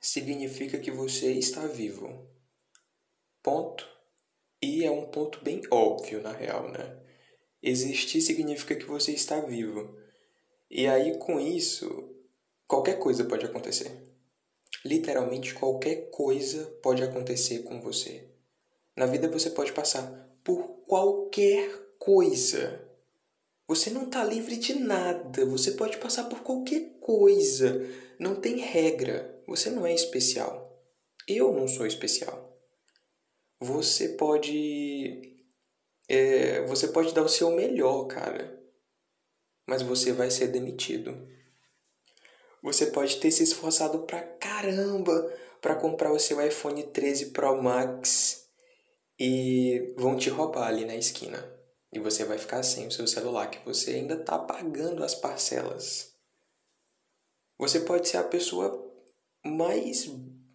significa 0.00 0.78
que 0.78 0.90
você 0.90 1.32
está 1.32 1.66
vivo. 1.66 2.28
Ponto. 3.42 3.86
E 4.62 4.84
é 4.84 4.90
um 4.90 5.06
ponto 5.10 5.42
bem 5.44 5.62
óbvio, 5.70 6.22
na 6.22 6.32
real, 6.32 6.70
né? 6.70 7.02
Existir 7.62 8.20
significa 8.20 8.74
que 8.74 8.84
você 8.84 9.12
está 9.12 9.40
vivo. 9.40 9.98
E 10.70 10.86
aí, 10.86 11.18
com 11.18 11.38
isso, 11.40 12.14
qualquer 12.66 12.98
coisa 12.98 13.24
pode 13.24 13.44
acontecer. 13.44 13.90
literalmente 14.84 15.54
qualquer 15.54 16.10
coisa 16.10 16.66
pode 16.82 17.02
acontecer 17.02 17.62
com 17.62 17.80
você. 17.80 18.30
Na 18.96 19.06
vida 19.06 19.28
você 19.28 19.50
pode 19.50 19.72
passar 19.72 20.38
por 20.44 20.84
qualquer 20.86 21.96
coisa. 21.98 22.86
Você 23.66 23.90
não 23.90 24.04
está 24.04 24.22
livre 24.22 24.56
de 24.56 24.74
nada. 24.74 25.46
Você 25.46 25.72
pode 25.72 25.96
passar 25.96 26.24
por 26.24 26.40
qualquer 26.42 26.98
coisa. 27.00 27.80
Não 28.18 28.34
tem 28.34 28.58
regra. 28.58 29.42
Você 29.46 29.70
não 29.70 29.86
é 29.86 29.94
especial. 29.94 30.82
Eu 31.26 31.52
não 31.52 31.66
sou 31.66 31.86
especial. 31.86 32.58
Você 33.60 34.10
pode. 34.10 35.38
É, 36.06 36.66
você 36.66 36.88
pode 36.88 37.14
dar 37.14 37.22
o 37.22 37.28
seu 37.28 37.50
melhor, 37.50 38.04
cara. 38.06 38.62
Mas 39.66 39.80
você 39.80 40.12
vai 40.12 40.30
ser 40.30 40.48
demitido. 40.48 41.26
Você 42.62 42.86
pode 42.86 43.16
ter 43.16 43.30
se 43.30 43.42
esforçado 43.42 44.00
pra 44.00 44.20
caramba 44.22 45.32
para 45.60 45.74
comprar 45.74 46.12
o 46.12 46.18
seu 46.18 46.46
iPhone 46.46 46.82
13 46.82 47.30
Pro 47.30 47.62
Max 47.62 48.46
e 49.18 49.94
vão 49.96 50.16
te 50.16 50.28
roubar 50.28 50.68
ali 50.68 50.84
na 50.84 50.94
esquina. 50.94 51.42
E 51.94 52.00
você 52.00 52.24
vai 52.24 52.36
ficar 52.36 52.64
sem 52.64 52.88
o 52.88 52.90
seu 52.90 53.06
celular 53.06 53.48
que 53.48 53.64
você 53.64 53.92
ainda 53.92 54.14
está 54.14 54.36
pagando 54.36 55.04
as 55.04 55.14
parcelas. 55.14 56.12
Você 57.56 57.78
pode 57.80 58.08
ser 58.08 58.16
a 58.16 58.24
pessoa 58.24 58.92
mais, 59.44 60.10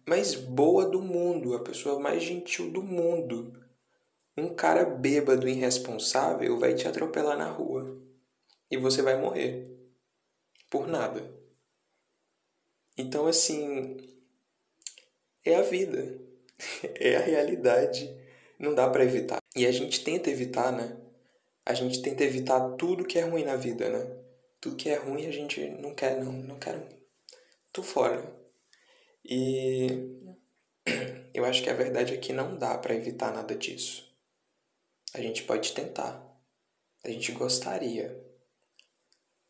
mais 0.06 0.34
boa 0.34 0.84
do 0.84 1.00
mundo, 1.00 1.54
a 1.54 1.64
pessoa 1.64 1.98
mais 1.98 2.22
gentil 2.22 2.70
do 2.70 2.82
mundo. 2.82 3.58
Um 4.36 4.54
cara 4.54 4.84
bêbado 4.84 5.48
irresponsável 5.48 6.58
vai 6.58 6.74
te 6.74 6.86
atropelar 6.86 7.38
na 7.38 7.50
rua. 7.50 7.98
E 8.70 8.76
você 8.76 9.00
vai 9.00 9.18
morrer. 9.18 9.66
Por 10.68 10.86
nada. 10.86 11.34
Então, 12.98 13.26
assim, 13.26 13.96
é 15.42 15.56
a 15.56 15.62
vida. 15.62 16.20
É 17.00 17.16
a 17.16 17.20
realidade. 17.20 18.14
Não 18.58 18.74
dá 18.74 18.90
para 18.90 19.02
evitar. 19.02 19.38
E 19.56 19.64
a 19.64 19.72
gente 19.72 20.04
tenta 20.04 20.28
evitar, 20.28 20.70
né? 20.70 21.00
A 21.70 21.74
gente 21.74 22.02
tenta 22.02 22.24
evitar 22.24 22.76
tudo 22.76 23.04
que 23.04 23.16
é 23.16 23.22
ruim 23.22 23.44
na 23.44 23.54
vida, 23.54 23.88
né? 23.88 24.20
Tudo 24.60 24.74
que 24.74 24.88
é 24.90 24.96
ruim 24.96 25.26
a 25.26 25.30
gente 25.30 25.60
não 25.68 25.94
quer, 25.94 26.22
não. 26.22 26.32
Não 26.32 26.58
quero. 26.58 26.84
Tô 27.72 27.82
fora. 27.82 28.36
E 29.24 29.86
eu 31.32 31.44
acho 31.44 31.62
que 31.62 31.70
a 31.70 31.74
verdade 31.74 32.12
é 32.12 32.16
que 32.16 32.32
não 32.32 32.58
dá 32.58 32.76
para 32.76 32.94
evitar 32.94 33.32
nada 33.32 33.54
disso. 33.54 34.12
A 35.14 35.20
gente 35.20 35.44
pode 35.44 35.72
tentar. 35.72 36.20
A 37.04 37.08
gente 37.08 37.30
gostaria. 37.32 38.20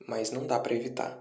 Mas 0.06 0.30
não 0.30 0.46
dá 0.46 0.60
para 0.60 0.74
evitar. 0.74 1.18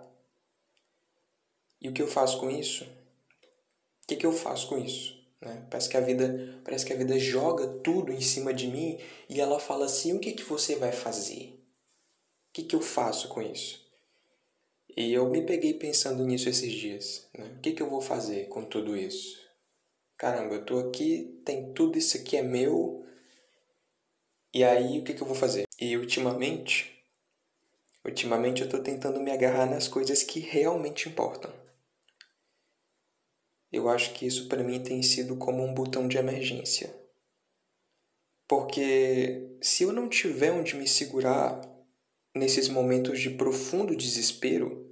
E 1.81 1.87
o 1.87 1.93
que 1.93 2.01
eu 2.01 2.07
faço 2.07 2.41
com 2.41 2.49
isso? 2.49 2.83
O 2.83 4.07
que, 4.07 4.17
que 4.17 4.25
eu 4.25 4.33
faço 4.33 4.67
com 4.67 4.77
isso? 4.77 5.18
Né? 5.41 5.65
Parece 5.69 5.89
que 5.89 5.97
a 5.97 6.01
vida, 6.01 6.59
parece 6.63 6.85
que 6.85 6.93
a 6.93 6.97
vida 6.97 7.17
joga 7.17 7.67
tudo 7.81 8.11
em 8.11 8.21
cima 8.21 8.53
de 8.53 8.67
mim 8.67 8.99
e 9.29 9.39
ela 9.39 9.59
fala 9.59 9.85
assim: 9.85 10.13
o 10.13 10.19
que 10.19 10.33
que 10.33 10.43
você 10.43 10.75
vai 10.75 10.91
fazer? 10.91 11.53
O 12.49 12.53
que 12.53 12.63
que 12.63 12.75
eu 12.75 12.81
faço 12.81 13.29
com 13.29 13.41
isso? 13.41 13.87
E 14.97 15.13
eu 15.13 15.29
me 15.29 15.45
peguei 15.45 15.73
pensando 15.73 16.25
nisso 16.25 16.49
esses 16.49 16.73
dias. 16.73 17.27
Né? 17.37 17.45
O 17.57 17.61
que 17.61 17.71
que 17.71 17.81
eu 17.81 17.89
vou 17.89 18.01
fazer 18.01 18.47
com 18.47 18.65
tudo 18.65 18.97
isso? 18.97 19.37
Caramba, 20.17 20.55
eu 20.55 20.65
tô 20.65 20.79
aqui, 20.79 21.41
tem 21.45 21.71
tudo 21.73 21.97
isso 21.97 22.17
aqui 22.17 22.35
é 22.35 22.41
meu. 22.41 23.05
E 24.53 24.63
aí 24.63 24.99
o 24.99 25.03
que 25.03 25.13
que 25.13 25.21
eu 25.21 25.27
vou 25.27 25.35
fazer? 25.35 25.65
E 25.79 25.95
ultimamente, 25.95 27.01
ultimamente 28.03 28.61
eu 28.61 28.67
tô 28.67 28.79
tentando 28.79 29.21
me 29.21 29.31
agarrar 29.31 29.67
nas 29.67 29.87
coisas 29.87 30.23
que 30.23 30.39
realmente 30.39 31.07
importam. 31.07 31.53
Eu 33.71 33.87
acho 33.87 34.13
que 34.13 34.25
isso 34.25 34.47
para 34.47 34.63
mim 34.63 34.81
tem 34.81 35.01
sido 35.03 35.35
como 35.35 35.63
um 35.63 35.73
botão 35.73 36.07
de 36.07 36.17
emergência. 36.17 36.93
Porque 38.47 39.57
se 39.61 39.83
eu 39.83 39.91
não 39.91 40.09
tiver 40.09 40.51
onde 40.51 40.75
me 40.75 40.87
segurar 40.87 41.61
nesses 42.33 42.67
momentos 42.67 43.19
de 43.19 43.29
profundo 43.29 43.95
desespero, 43.95 44.89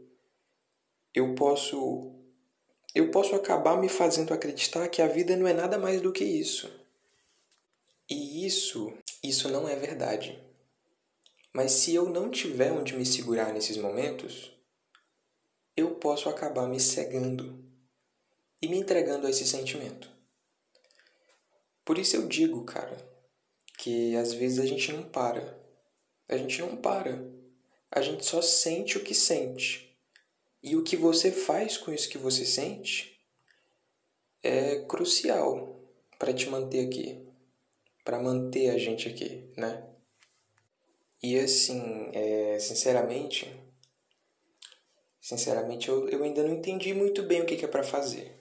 eu 1.14 1.34
posso 1.34 2.14
eu 2.94 3.12
posso 3.12 3.36
acabar 3.36 3.78
me 3.78 3.90
fazendo 3.90 4.34
acreditar 4.34 4.88
que 4.90 5.02
a 5.02 5.08
vida 5.08 5.36
não 5.36 5.48
é 5.48 5.54
nada 5.54 5.78
mais 5.78 6.02
do 6.02 6.12
que 6.12 6.24
isso. 6.24 6.72
E 8.10 8.46
isso, 8.46 8.94
isso 9.24 9.50
não 9.50 9.68
é 9.68 9.76
verdade. 9.76 10.42
Mas 11.54 11.74
se 11.74 11.94
eu 11.94 12.10
não 12.10 12.30
tiver 12.30 12.72
onde 12.72 12.96
me 12.96 13.06
segurar 13.06 13.54
nesses 13.54 13.78
momentos, 13.78 14.52
eu 15.76 15.96
posso 15.96 16.30
acabar 16.30 16.68
me 16.68 16.80
cegando 16.80 17.67
e 18.62 18.68
me 18.68 18.78
entregando 18.78 19.28
a 19.28 19.30
esse 19.30 19.46
sentimento. 19.46 20.12
Por 21.86 21.98
isso 21.98 22.16
eu 22.16 22.28
digo, 22.28 22.64
cara, 22.66 22.98
que 23.78 24.16
às 24.16 24.34
vezes 24.34 24.60
a 24.60 24.66
gente 24.66 24.92
não 24.92 25.04
para. 25.04 25.58
A 26.28 26.36
gente 26.36 26.60
não 26.60 26.76
para. 26.76 27.24
A 27.90 28.02
gente 28.02 28.26
só 28.26 28.42
sente 28.42 28.98
o 28.98 29.04
que 29.04 29.16
sente. 29.16 29.98
E 30.62 30.76
o 30.76 30.84
que 30.84 30.98
você 30.98 31.32
faz 31.32 31.78
com 31.78 31.94
isso 31.94 32.10
que 32.10 32.18
você 32.18 32.46
sente 32.46 33.18
é 34.44 34.82
crucial 34.82 35.82
para 36.20 36.34
te 36.34 36.50
manter 36.50 36.86
aqui, 36.86 37.26
para 38.04 38.20
manter 38.20 38.72
a 38.72 38.78
gente 38.78 39.08
aqui, 39.08 39.50
né? 39.56 39.88
E 41.22 41.38
assim, 41.38 42.10
é, 42.14 42.60
sinceramente, 42.60 43.50
sinceramente 45.22 45.90
eu, 45.90 46.10
eu 46.10 46.24
ainda 46.24 46.44
não 46.44 46.56
entendi 46.56 46.94
muito 46.94 47.24
bem 47.24 47.42
o 47.42 47.46
que, 47.46 47.56
que 47.56 47.66
é 47.66 47.68
para 47.68 47.84
fazer. 47.84 48.37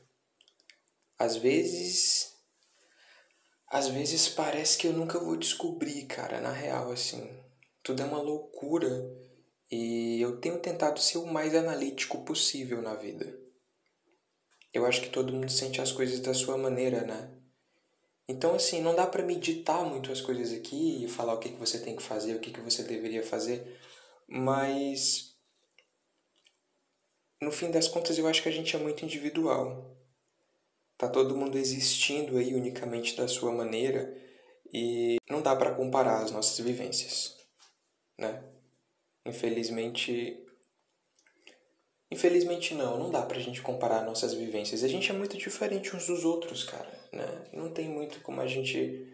Às 1.19 1.37
vezes. 1.37 2.35
Às 3.69 3.89
vezes 3.89 4.29
parece 4.29 4.79
que 4.79 4.87
eu 4.87 4.93
nunca 4.93 5.19
vou 5.19 5.37
descobrir, 5.37 6.07
cara, 6.07 6.41
na 6.41 6.53
real, 6.53 6.93
assim. 6.93 7.43
Tudo 7.83 8.03
é 8.03 8.05
uma 8.05 8.21
loucura 8.21 8.89
e 9.71 10.21
eu 10.21 10.41
tenho 10.41 10.61
tentado 10.61 11.01
ser 11.01 11.19
o 11.19 11.27
mais 11.27 11.55
analítico 11.55 12.25
possível 12.25 12.81
na 12.81 12.95
vida. 12.95 13.37
Eu 14.73 14.87
acho 14.87 15.01
que 15.01 15.09
todo 15.09 15.33
mundo 15.33 15.51
sente 15.51 15.81
as 15.81 15.91
coisas 15.91 16.21
da 16.21 16.35
sua 16.35 16.57
maneira, 16.57 17.03
né? 17.03 17.33
Então, 18.29 18.55
assim, 18.55 18.81
não 18.81 18.95
dá 18.95 19.07
para 19.07 19.25
meditar 19.25 19.85
muito 19.85 20.11
as 20.13 20.21
coisas 20.21 20.53
aqui 20.53 21.05
e 21.05 21.09
falar 21.09 21.35
o 21.35 21.39
que, 21.39 21.51
que 21.51 21.59
você 21.59 21.79
tem 21.79 21.97
que 21.97 22.03
fazer, 22.03 22.35
o 22.35 22.41
que, 22.41 22.53
que 22.53 22.61
você 22.61 22.83
deveria 22.83 23.23
fazer, 23.23 23.81
mas. 24.29 25.35
No 27.41 27.53
fim 27.53 27.71
das 27.71 27.87
contas, 27.87 28.19
eu 28.19 28.27
acho 28.27 28.43
que 28.43 28.49
a 28.49 28.53
gente 28.53 28.75
é 28.75 28.79
muito 28.79 29.05
individual. 29.05 29.97
Tá 30.99 31.09
todo 31.09 31.37
mundo 31.37 31.59
existindo 31.59 32.39
aí 32.39 32.55
unicamente 32.55 33.17
da 33.17 33.29
sua 33.29 33.53
maneira 33.53 34.17
e 34.73 35.17
não 35.29 35.43
dá 35.43 35.55
para 35.55 35.75
comparar 35.75 36.23
as 36.23 36.31
nossas 36.31 36.59
vivências, 36.59 37.37
né? 38.19 38.43
Infelizmente 39.25 40.43
Infelizmente 42.11 42.73
não, 42.73 42.99
não 42.99 43.11
dá 43.11 43.23
pra 43.23 43.41
gente 43.41 43.61
comparar 43.61 44.05
nossas 44.05 44.33
vivências. 44.33 44.85
A 44.85 44.89
gente 44.89 45.11
é 45.11 45.15
muito 45.15 45.37
diferente 45.37 45.95
uns 45.95 46.07
dos 46.07 46.25
outros, 46.25 46.63
cara, 46.63 46.89
né? 47.13 47.51
Não 47.53 47.73
tem 47.73 47.89
muito 47.89 48.21
como 48.21 48.41
a 48.41 48.47
gente 48.47 49.13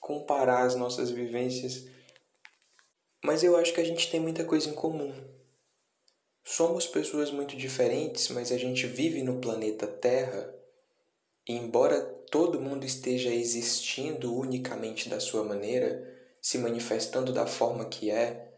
comparar 0.00 0.62
as 0.62 0.76
nossas 0.76 1.10
vivências. 1.10 1.86
Mas 3.24 3.42
eu 3.42 3.56
acho 3.56 3.74
que 3.74 3.80
a 3.80 3.84
gente 3.84 4.08
tem 4.08 4.20
muita 4.20 4.44
coisa 4.44 4.70
em 4.70 4.74
comum. 4.74 5.12
Somos 6.44 6.86
pessoas 6.86 7.30
muito 7.32 7.56
diferentes, 7.56 8.28
mas 8.28 8.52
a 8.52 8.56
gente 8.56 8.86
vive 8.86 9.22
no 9.22 9.40
planeta 9.40 9.86
Terra 9.86 10.57
embora 11.54 12.00
todo 12.30 12.60
mundo 12.60 12.84
esteja 12.84 13.30
existindo 13.30 14.34
unicamente 14.34 15.08
da 15.08 15.20
sua 15.20 15.44
maneira, 15.44 16.16
se 16.40 16.58
manifestando 16.58 17.32
da 17.32 17.46
forma 17.46 17.86
que 17.86 18.10
é, 18.10 18.52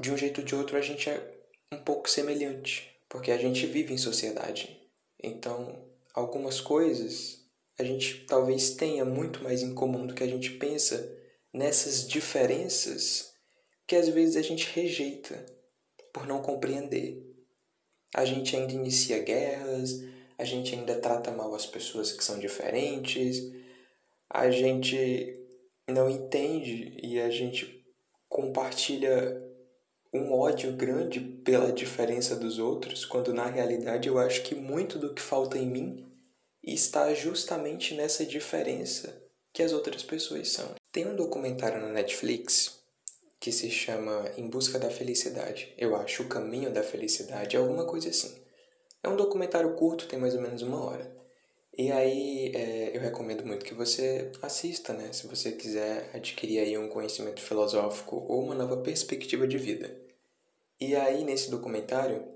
de 0.00 0.10
um 0.10 0.16
jeito 0.16 0.40
ou 0.40 0.46
de 0.46 0.54
outro 0.54 0.76
a 0.76 0.80
gente 0.80 1.10
é 1.10 1.38
um 1.72 1.78
pouco 1.78 2.08
semelhante, 2.08 2.96
porque 3.08 3.30
a 3.30 3.38
gente 3.38 3.66
vive 3.66 3.92
em 3.92 3.98
sociedade. 3.98 4.80
Então, 5.22 5.84
algumas 6.14 6.60
coisas 6.60 7.38
a 7.78 7.84
gente 7.84 8.24
talvez 8.26 8.70
tenha 8.70 9.04
muito 9.04 9.42
mais 9.42 9.62
em 9.62 9.72
comum 9.72 10.06
do 10.06 10.14
que 10.14 10.24
a 10.24 10.26
gente 10.26 10.50
pensa 10.52 11.16
nessas 11.52 12.06
diferenças 12.06 13.32
que 13.86 13.94
às 13.94 14.08
vezes 14.08 14.36
a 14.36 14.42
gente 14.42 14.68
rejeita 14.74 15.46
por 16.12 16.26
não 16.26 16.42
compreender. 16.42 17.24
A 18.14 18.24
gente 18.24 18.56
ainda 18.56 18.72
inicia 18.72 19.22
guerras, 19.22 20.02
a 20.38 20.44
gente 20.44 20.74
ainda 20.74 20.94
trata 21.00 21.32
mal 21.32 21.52
as 21.54 21.66
pessoas 21.66 22.12
que 22.12 22.24
são 22.24 22.38
diferentes, 22.38 23.52
a 24.30 24.50
gente 24.50 25.36
não 25.88 26.08
entende 26.08 26.96
e 27.02 27.20
a 27.20 27.28
gente 27.28 27.84
compartilha 28.28 29.42
um 30.12 30.32
ódio 30.32 30.72
grande 30.72 31.20
pela 31.20 31.72
diferença 31.72 32.36
dos 32.36 32.58
outros, 32.58 33.04
quando 33.04 33.34
na 33.34 33.46
realidade 33.46 34.08
eu 34.08 34.18
acho 34.18 34.42
que 34.42 34.54
muito 34.54 34.98
do 34.98 35.12
que 35.12 35.20
falta 35.20 35.58
em 35.58 35.66
mim 35.66 36.06
está 36.62 37.12
justamente 37.14 37.94
nessa 37.94 38.24
diferença 38.24 39.22
que 39.52 39.62
as 39.62 39.72
outras 39.72 40.02
pessoas 40.02 40.48
são. 40.48 40.74
Tem 40.92 41.06
um 41.06 41.16
documentário 41.16 41.80
na 41.80 41.88
Netflix 41.88 42.78
que 43.40 43.52
se 43.52 43.70
chama 43.70 44.30
Em 44.36 44.48
Busca 44.48 44.78
da 44.78 44.90
Felicidade. 44.90 45.74
Eu 45.76 45.96
acho 45.96 46.22
o 46.22 46.28
caminho 46.28 46.72
da 46.72 46.82
felicidade, 46.82 47.56
alguma 47.56 47.84
coisa 47.84 48.08
assim. 48.08 48.47
É 49.02 49.08
um 49.08 49.16
documentário 49.16 49.74
curto, 49.76 50.08
tem 50.08 50.18
mais 50.18 50.34
ou 50.34 50.40
menos 50.40 50.62
uma 50.62 50.84
hora. 50.84 51.16
E 51.76 51.92
aí 51.92 52.50
é, 52.54 52.96
eu 52.96 53.00
recomendo 53.00 53.46
muito 53.46 53.64
que 53.64 53.74
você 53.74 54.32
assista, 54.42 54.92
né? 54.92 55.12
Se 55.12 55.28
você 55.28 55.52
quiser 55.52 56.10
adquirir 56.12 56.58
aí 56.58 56.76
um 56.76 56.88
conhecimento 56.88 57.40
filosófico 57.40 58.16
ou 58.28 58.42
uma 58.42 58.54
nova 58.54 58.78
perspectiva 58.78 59.46
de 59.46 59.58
vida. 59.58 59.96
E 60.80 60.96
aí 60.96 61.24
nesse 61.24 61.50
documentário 61.50 62.26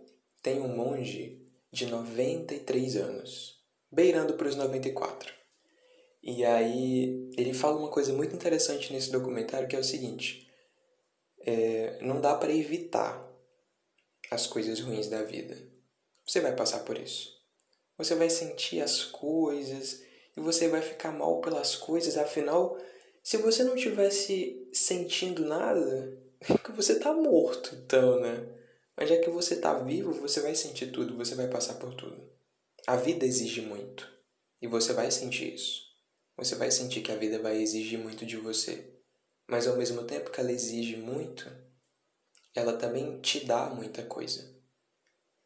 tem 0.41 0.61
um 0.61 0.69
monge 0.69 1.43
de 1.73 1.87
93 1.87 2.97
anos, 2.97 3.61
beirando 3.91 4.35
para 4.35 4.49
os 4.49 4.55
94. 4.55 5.33
E 6.23 6.45
aí 6.45 7.29
ele 7.37 7.53
fala 7.53 7.79
uma 7.79 7.91
coisa 7.91 8.13
muito 8.13 8.37
interessante 8.37 8.93
nesse 8.93 9.11
documentário 9.11 9.67
que 9.67 9.75
é 9.75 9.79
o 9.81 9.85
seguinte: 9.85 10.49
é, 11.41 11.99
não 12.01 12.21
dá 12.21 12.37
para 12.37 12.55
evitar 12.55 13.29
as 14.31 14.47
coisas 14.47 14.79
ruins 14.79 15.09
da 15.09 15.25
vida. 15.25 15.72
Você 16.27 16.41
vai 16.41 16.55
passar 16.55 16.81
por 16.81 16.99
isso. 16.99 17.31
Você 17.99 18.15
vai 18.15 18.31
sentir 18.31 18.81
as 18.81 19.05
coisas 19.05 20.03
e 20.37 20.41
você 20.41 20.69
vai 20.69 20.83
ficar 20.83 21.13
mal 21.13 21.41
pelas 21.41 21.77
coisas. 21.77 22.17
Afinal, 22.17 22.79
se 23.23 23.37
você 23.37 23.65
não 23.65 23.77
tivesse 23.77 24.69
sentindo 24.73 25.45
nada, 25.45 26.19
que 26.65 26.73
você 26.73 26.99
tá 26.99 27.13
morto, 27.13 27.75
então, 27.75 28.21
né? 28.21 28.49
Mas 28.97 29.09
já 29.09 29.19
que 29.19 29.31
você 29.31 29.57
tá 29.57 29.75
vivo, 29.75 30.13
você 30.13 30.41
vai 30.41 30.55
sentir 30.55 30.91
tudo, 30.91 31.17
você 31.17 31.35
vai 31.35 31.49
passar 31.49 31.75
por 31.75 31.95
tudo. 31.95 32.31
A 32.87 32.97
vida 32.97 33.25
exige 33.25 33.61
muito. 33.61 34.11
E 34.61 34.67
você 34.67 34.93
vai 34.93 35.11
sentir 35.11 35.55
isso. 35.55 35.83
Você 36.37 36.55
vai 36.55 36.71
sentir 36.71 37.03
que 37.03 37.13
a 37.13 37.17
vida 37.17 37.39
vai 37.39 37.61
exigir 37.61 37.99
muito 37.99 38.25
de 38.25 38.37
você. 38.37 38.93
Mas 39.49 39.67
ao 39.67 39.77
mesmo 39.77 40.05
tempo 40.05 40.31
que 40.31 40.41
ela 40.41 40.53
exige 40.53 40.97
muito, 40.97 41.51
ela 42.55 42.75
também 42.75 43.21
te 43.21 43.45
dá 43.45 43.67
muita 43.67 44.03
coisa. 44.03 44.53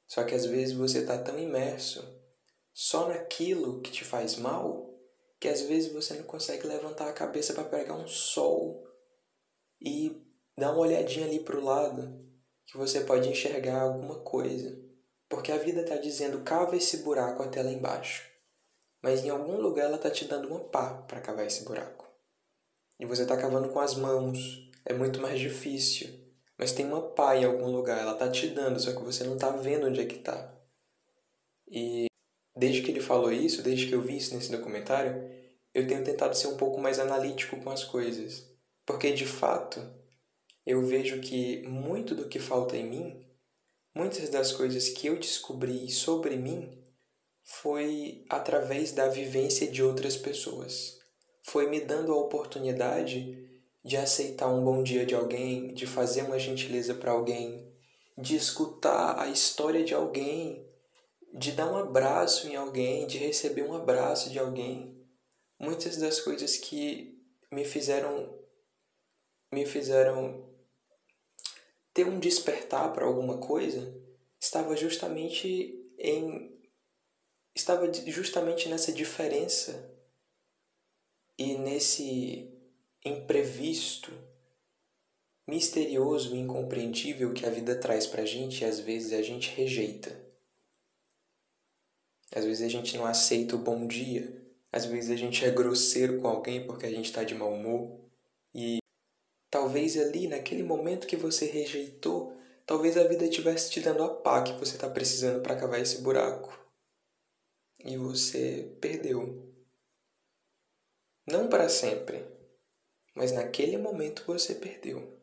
Só 0.06 0.24
que 0.24 0.34
às 0.34 0.46
vezes 0.46 0.74
você 0.74 1.00
está 1.00 1.18
tão 1.18 1.38
imerso 1.38 2.04
só 2.72 3.08
naquilo 3.08 3.80
que 3.80 3.90
te 3.90 4.04
faz 4.04 4.36
mal 4.36 4.86
que 5.38 5.48
às 5.48 5.62
vezes 5.62 5.92
você 5.92 6.14
não 6.14 6.24
consegue 6.24 6.66
levantar 6.66 7.08
a 7.08 7.12
cabeça 7.12 7.52
para 7.52 7.64
pegar 7.64 7.94
um 7.94 8.08
sol 8.08 8.86
e 9.80 10.22
dar 10.56 10.72
uma 10.72 10.80
olhadinha 10.80 11.26
ali 11.26 11.40
para 11.40 11.58
o 11.58 11.64
lado 11.64 12.24
que 12.66 12.76
você 12.76 13.00
pode 13.00 13.28
enxergar 13.28 13.82
alguma 13.82 14.20
coisa. 14.20 14.78
Porque 15.28 15.52
a 15.52 15.58
vida 15.58 15.82
está 15.82 15.96
dizendo 15.96 16.42
cava 16.42 16.76
esse 16.76 16.98
buraco 16.98 17.42
até 17.42 17.62
lá 17.62 17.70
embaixo. 17.70 18.28
Mas 19.02 19.24
em 19.24 19.30
algum 19.30 19.60
lugar 19.60 19.86
ela 19.86 19.96
está 19.96 20.10
te 20.10 20.24
dando 20.24 20.48
uma 20.48 20.60
pá 20.60 21.02
para 21.06 21.20
cavar 21.20 21.46
esse 21.46 21.64
buraco. 21.64 22.06
E 22.98 23.04
você 23.04 23.22
está 23.22 23.36
cavando 23.36 23.68
com 23.68 23.80
as 23.80 23.94
mãos. 23.94 24.70
É 24.84 24.94
muito 24.94 25.20
mais 25.20 25.38
difícil 25.38 26.25
mas 26.58 26.72
tem 26.72 26.86
uma 26.86 27.02
pá 27.02 27.36
em 27.36 27.44
algum 27.44 27.70
lugar, 27.70 28.00
ela 28.00 28.14
tá 28.14 28.30
te 28.30 28.48
dando, 28.48 28.80
só 28.80 28.92
que 28.92 29.02
você 29.02 29.24
não 29.24 29.36
tá 29.36 29.50
vendo 29.50 29.86
onde 29.86 30.00
é 30.00 30.06
que 30.06 30.18
tá. 30.18 30.54
E 31.68 32.06
desde 32.56 32.82
que 32.82 32.90
ele 32.90 33.00
falou 33.00 33.30
isso, 33.30 33.62
desde 33.62 33.86
que 33.86 33.94
eu 33.94 34.00
vi 34.00 34.16
isso 34.16 34.34
nesse 34.34 34.50
documentário, 34.50 35.30
eu 35.74 35.86
tenho 35.86 36.02
tentado 36.02 36.36
ser 36.36 36.48
um 36.48 36.56
pouco 36.56 36.80
mais 36.80 36.98
analítico 36.98 37.60
com 37.60 37.70
as 37.70 37.84
coisas. 37.84 38.50
Porque 38.86 39.12
de 39.12 39.26
fato, 39.26 39.80
eu 40.64 40.84
vejo 40.84 41.20
que 41.20 41.62
muito 41.68 42.14
do 42.14 42.28
que 42.28 42.38
falta 42.38 42.76
em 42.76 42.88
mim, 42.88 43.26
muitas 43.94 44.28
das 44.30 44.52
coisas 44.52 44.88
que 44.88 45.06
eu 45.06 45.18
descobri 45.18 45.90
sobre 45.90 46.36
mim, 46.36 46.82
foi 47.42 48.24
através 48.28 48.92
da 48.92 49.08
vivência 49.08 49.68
de 49.68 49.82
outras 49.82 50.16
pessoas. 50.16 50.98
Foi 51.44 51.68
me 51.68 51.80
dando 51.80 52.12
a 52.12 52.16
oportunidade 52.18 53.45
de 53.86 53.96
aceitar 53.96 54.48
um 54.48 54.64
bom 54.64 54.82
dia 54.82 55.06
de 55.06 55.14
alguém, 55.14 55.72
de 55.72 55.86
fazer 55.86 56.22
uma 56.22 56.40
gentileza 56.40 56.92
para 56.92 57.12
alguém, 57.12 57.72
de 58.18 58.34
escutar 58.34 59.16
a 59.16 59.28
história 59.28 59.84
de 59.84 59.94
alguém, 59.94 60.68
de 61.32 61.52
dar 61.52 61.70
um 61.70 61.76
abraço 61.76 62.48
em 62.48 62.56
alguém, 62.56 63.06
de 63.06 63.16
receber 63.16 63.62
um 63.62 63.74
abraço 63.74 64.28
de 64.28 64.40
alguém. 64.40 65.00
Muitas 65.56 65.98
das 65.98 66.20
coisas 66.20 66.56
que 66.56 67.16
me 67.48 67.64
fizeram 67.64 68.36
me 69.52 69.64
fizeram 69.64 70.44
ter 71.94 72.08
um 72.08 72.18
despertar 72.18 72.92
para 72.92 73.06
alguma 73.06 73.38
coisa 73.38 73.96
estava 74.40 74.76
justamente 74.76 75.88
em 75.96 76.60
estava 77.54 77.88
justamente 77.92 78.68
nessa 78.68 78.92
diferença 78.92 79.96
e 81.38 81.56
nesse 81.56 82.55
imprevisto, 83.08 84.12
misterioso 85.46 86.34
e 86.34 86.38
incompreendível 86.38 87.32
que 87.32 87.46
a 87.46 87.50
vida 87.50 87.78
traz 87.78 88.06
pra 88.06 88.24
gente 88.24 88.62
e 88.62 88.64
às 88.64 88.80
vezes 88.80 89.12
a 89.12 89.22
gente 89.22 89.50
rejeita. 89.50 90.24
Às 92.34 92.44
vezes 92.44 92.66
a 92.66 92.68
gente 92.68 92.96
não 92.96 93.06
aceita 93.06 93.54
o 93.54 93.60
bom 93.60 93.86
dia, 93.86 94.44
às 94.72 94.84
vezes 94.84 95.10
a 95.10 95.16
gente 95.16 95.44
é 95.44 95.50
grosseiro 95.50 96.20
com 96.20 96.28
alguém 96.28 96.66
porque 96.66 96.86
a 96.86 96.90
gente 96.90 97.06
está 97.06 97.22
de 97.22 97.34
mau 97.34 97.52
humor 97.52 98.00
e 98.54 98.78
talvez 99.50 99.96
ali 99.96 100.26
naquele 100.26 100.62
momento 100.62 101.06
que 101.06 101.16
você 101.16 101.46
rejeitou, 101.46 102.36
talvez 102.66 102.96
a 102.96 103.04
vida 103.04 103.24
estivesse 103.24 103.70
te 103.70 103.80
dando 103.80 104.02
a 104.02 104.08
pá 104.08 104.42
que 104.42 104.52
você 104.54 104.74
está 104.74 104.90
precisando 104.90 105.42
para 105.42 105.56
cavar 105.56 105.80
esse 105.80 106.02
buraco 106.02 106.52
e 107.84 107.96
você 107.96 108.76
perdeu. 108.80 109.54
Não 111.26 111.48
para 111.48 111.68
sempre, 111.68 112.35
mas 113.16 113.32
naquele 113.32 113.78
momento 113.78 114.22
você 114.26 114.54
perdeu. 114.54 115.18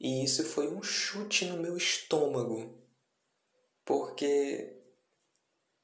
E 0.00 0.24
isso 0.24 0.44
foi 0.44 0.66
um 0.66 0.82
chute 0.82 1.44
no 1.44 1.56
meu 1.56 1.76
estômago, 1.76 2.76
porque 3.84 4.76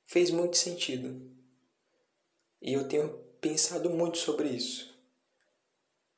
fez 0.05 0.33
muito 0.33 0.57
sentido. 0.57 1.33
E 2.61 2.73
eu 2.73 2.89
tenho 2.89 3.17
pensado 3.41 3.89
muito 3.89 4.19
sobre 4.19 4.49
isso, 4.49 4.93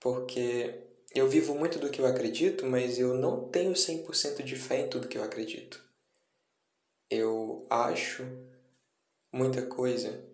porque 0.00 0.82
eu 1.14 1.28
vivo 1.28 1.54
muito 1.54 1.78
do 1.78 1.90
que 1.90 2.00
eu 2.00 2.06
acredito, 2.06 2.64
mas 2.64 2.98
eu 2.98 3.14
não 3.14 3.50
tenho 3.50 3.72
100% 3.72 4.42
de 4.42 4.56
fé 4.56 4.80
em 4.80 4.88
tudo 4.88 5.08
que 5.08 5.18
eu 5.18 5.22
acredito. 5.22 5.84
Eu 7.10 7.66
acho 7.68 8.24
muita 9.30 9.66
coisa 9.66 10.26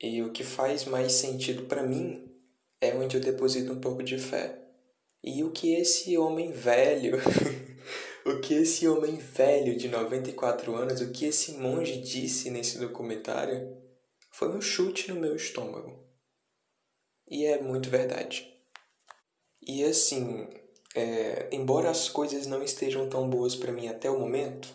e 0.00 0.22
o 0.22 0.32
que 0.32 0.42
faz 0.42 0.84
mais 0.84 1.12
sentido 1.12 1.66
para 1.66 1.84
mim 1.84 2.35
é 2.80 2.94
onde 2.94 3.16
eu 3.16 3.20
deposito 3.20 3.72
um 3.72 3.80
pouco 3.80 4.02
de 4.02 4.18
fé. 4.18 4.58
E 5.22 5.42
o 5.42 5.50
que 5.50 5.74
esse 5.74 6.16
homem 6.16 6.52
velho, 6.52 7.18
o 8.24 8.40
que 8.40 8.54
esse 8.54 8.86
homem 8.86 9.16
velho 9.16 9.76
de 9.76 9.88
94 9.88 10.74
anos, 10.74 11.00
o 11.00 11.10
que 11.10 11.26
esse 11.26 11.52
monge 11.52 12.00
disse 12.00 12.50
nesse 12.50 12.78
documentário, 12.78 13.76
foi 14.30 14.48
um 14.48 14.60
chute 14.60 15.10
no 15.10 15.20
meu 15.20 15.34
estômago. 15.34 16.04
E 17.28 17.44
é 17.44 17.60
muito 17.60 17.90
verdade. 17.90 18.52
E 19.66 19.82
assim, 19.82 20.48
é, 20.94 21.48
embora 21.50 21.90
as 21.90 22.08
coisas 22.08 22.46
não 22.46 22.62
estejam 22.62 23.08
tão 23.08 23.28
boas 23.28 23.56
para 23.56 23.72
mim 23.72 23.88
até 23.88 24.08
o 24.08 24.20
momento, 24.20 24.68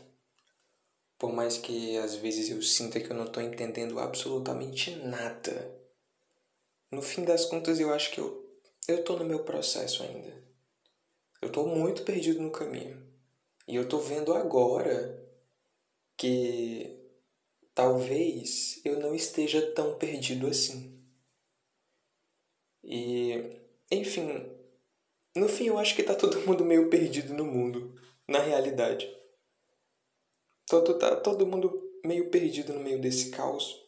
por 1.17 1.31
mais 1.31 1.57
que 1.57 1.97
às 1.97 2.15
vezes 2.15 2.49
eu 2.49 2.61
sinta 2.61 2.99
que 2.99 3.09
eu 3.09 3.15
não 3.15 3.25
estou 3.25 3.41
entendendo 3.41 3.99
absolutamente 3.99 4.95
nada 4.97 5.80
no 6.91 7.01
fim 7.01 7.23
das 7.23 7.45
contas 7.45 7.79
eu 7.79 7.93
acho 7.93 8.11
que 8.11 8.19
eu 8.19 8.41
eu 8.87 9.03
tô 9.03 9.17
no 9.17 9.25
meu 9.25 9.43
processo 9.43 10.03
ainda. 10.03 10.33
Eu 11.41 11.51
tô 11.51 11.65
muito 11.65 12.03
perdido 12.03 12.41
no 12.41 12.51
caminho. 12.51 13.01
E 13.67 13.75
eu 13.75 13.87
tô 13.87 13.99
vendo 13.99 14.33
agora 14.33 15.23
que 16.17 16.99
talvez 17.73 18.81
eu 18.83 18.99
não 18.99 19.15
esteja 19.15 19.73
tão 19.73 19.97
perdido 19.97 20.47
assim. 20.47 20.99
E, 22.83 23.61
enfim, 23.89 24.51
no 25.35 25.47
fim 25.47 25.67
eu 25.67 25.77
acho 25.77 25.95
que 25.95 26.03
tá 26.03 26.15
todo 26.15 26.41
mundo 26.41 26.65
meio 26.65 26.89
perdido 26.89 27.33
no 27.33 27.45
mundo, 27.45 27.95
na 28.27 28.39
realidade. 28.39 29.07
Todo, 30.67 30.97
tá 30.97 31.15
todo 31.15 31.47
mundo 31.47 31.99
meio 32.03 32.29
perdido 32.29 32.73
no 32.73 32.79
meio 32.79 32.99
desse 32.99 33.29
caos 33.29 33.80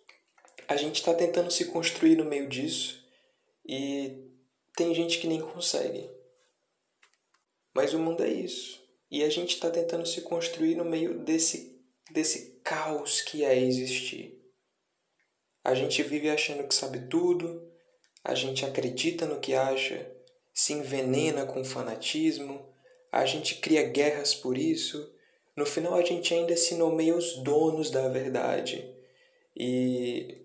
a 0.67 0.75
gente 0.75 0.95
está 0.95 1.13
tentando 1.13 1.51
se 1.51 1.65
construir 1.65 2.15
no 2.15 2.25
meio 2.25 2.47
disso 2.47 3.03
e 3.65 4.29
tem 4.75 4.93
gente 4.93 5.19
que 5.19 5.27
nem 5.27 5.41
consegue. 5.41 6.09
Mas 7.73 7.93
o 7.93 7.99
mundo 7.99 8.23
é 8.23 8.29
isso. 8.29 8.81
E 9.09 9.23
a 9.23 9.29
gente 9.29 9.55
está 9.55 9.69
tentando 9.69 10.05
se 10.05 10.21
construir 10.21 10.75
no 10.75 10.85
meio 10.85 11.19
desse, 11.19 11.79
desse 12.11 12.59
caos 12.63 13.21
que 13.21 13.43
é 13.43 13.57
existir. 13.57 14.41
A 15.63 15.73
gente 15.75 16.01
vive 16.03 16.29
achando 16.29 16.67
que 16.67 16.75
sabe 16.75 17.07
tudo, 17.07 17.71
a 18.23 18.35
gente 18.35 18.65
acredita 18.65 19.25
no 19.25 19.39
que 19.39 19.53
acha, 19.53 20.11
se 20.53 20.73
envenena 20.73 21.45
com 21.45 21.63
fanatismo, 21.63 22.73
a 23.11 23.25
gente 23.25 23.55
cria 23.55 23.83
guerras 23.83 24.33
por 24.33 24.57
isso. 24.57 25.13
No 25.55 25.65
final, 25.65 25.93
a 25.93 26.03
gente 26.03 26.33
ainda 26.33 26.57
se 26.57 26.75
nomeia 26.75 27.15
os 27.15 27.37
donos 27.43 27.91
da 27.91 28.07
verdade. 28.09 28.91
E 29.55 30.42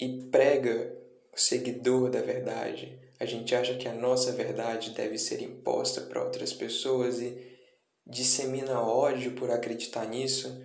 e 0.00 0.28
prega 0.30 0.96
seguidor 1.38 2.10
da 2.10 2.20
verdade. 2.20 2.98
A 3.18 3.24
gente 3.24 3.54
acha 3.54 3.76
que 3.76 3.88
a 3.88 3.94
nossa 3.94 4.32
verdade 4.32 4.90
deve 4.90 5.18
ser 5.18 5.42
imposta 5.42 6.02
para 6.02 6.22
outras 6.22 6.52
pessoas 6.52 7.20
e 7.20 7.58
dissemina 8.06 8.80
ódio 8.80 9.34
por 9.34 9.50
acreditar 9.50 10.06
nisso. 10.06 10.64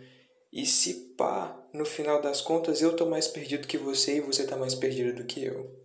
E 0.52 0.66
se 0.66 1.16
pá, 1.16 1.68
no 1.74 1.86
final 1.86 2.22
das 2.22 2.42
contas 2.42 2.82
eu 2.82 2.96
tô 2.96 3.06
mais 3.06 3.28
perdido 3.28 3.68
que 3.68 3.78
você 3.78 4.18
e 4.18 4.22
você 4.22 4.46
tá 4.46 4.56
mais 4.56 4.76
perdido 4.76 5.16
do 5.16 5.26
que 5.26 5.44
eu. 5.44 5.82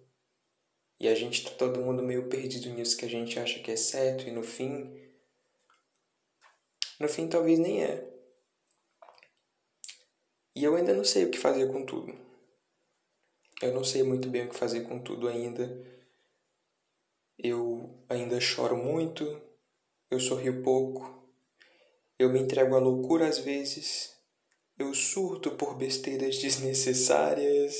E 1.00 1.08
a 1.08 1.14
gente 1.14 1.44
tá 1.44 1.50
todo 1.50 1.80
mundo 1.80 2.02
meio 2.02 2.28
perdido 2.28 2.68
nisso 2.70 2.96
que 2.96 3.04
a 3.04 3.08
gente 3.08 3.38
acha 3.38 3.60
que 3.60 3.70
é 3.70 3.76
certo 3.76 4.26
e 4.26 4.32
no 4.32 4.42
fim. 4.42 4.92
No 6.98 7.08
fim 7.08 7.28
talvez 7.28 7.58
nem 7.58 7.84
é. 7.84 8.04
E 10.54 10.64
eu 10.64 10.74
ainda 10.74 10.92
não 10.92 11.04
sei 11.04 11.24
o 11.24 11.30
que 11.30 11.38
fazer 11.38 11.70
com 11.70 11.86
tudo. 11.86 12.27
Eu 13.60 13.74
não 13.74 13.82
sei 13.82 14.04
muito 14.04 14.28
bem 14.28 14.46
o 14.46 14.48
que 14.48 14.56
fazer 14.56 14.82
com 14.82 15.00
tudo 15.00 15.26
ainda. 15.26 15.84
Eu 17.36 18.04
ainda 18.08 18.40
choro 18.40 18.76
muito, 18.76 19.24
eu 20.10 20.20
sorrio 20.20 20.62
pouco, 20.62 21.18
eu 22.18 22.28
me 22.30 22.40
entrego 22.40 22.74
à 22.74 22.78
loucura 22.78 23.28
às 23.28 23.38
vezes, 23.38 24.16
eu 24.78 24.94
surto 24.94 25.52
por 25.52 25.76
besteiras 25.76 26.38
desnecessárias, 26.42 27.76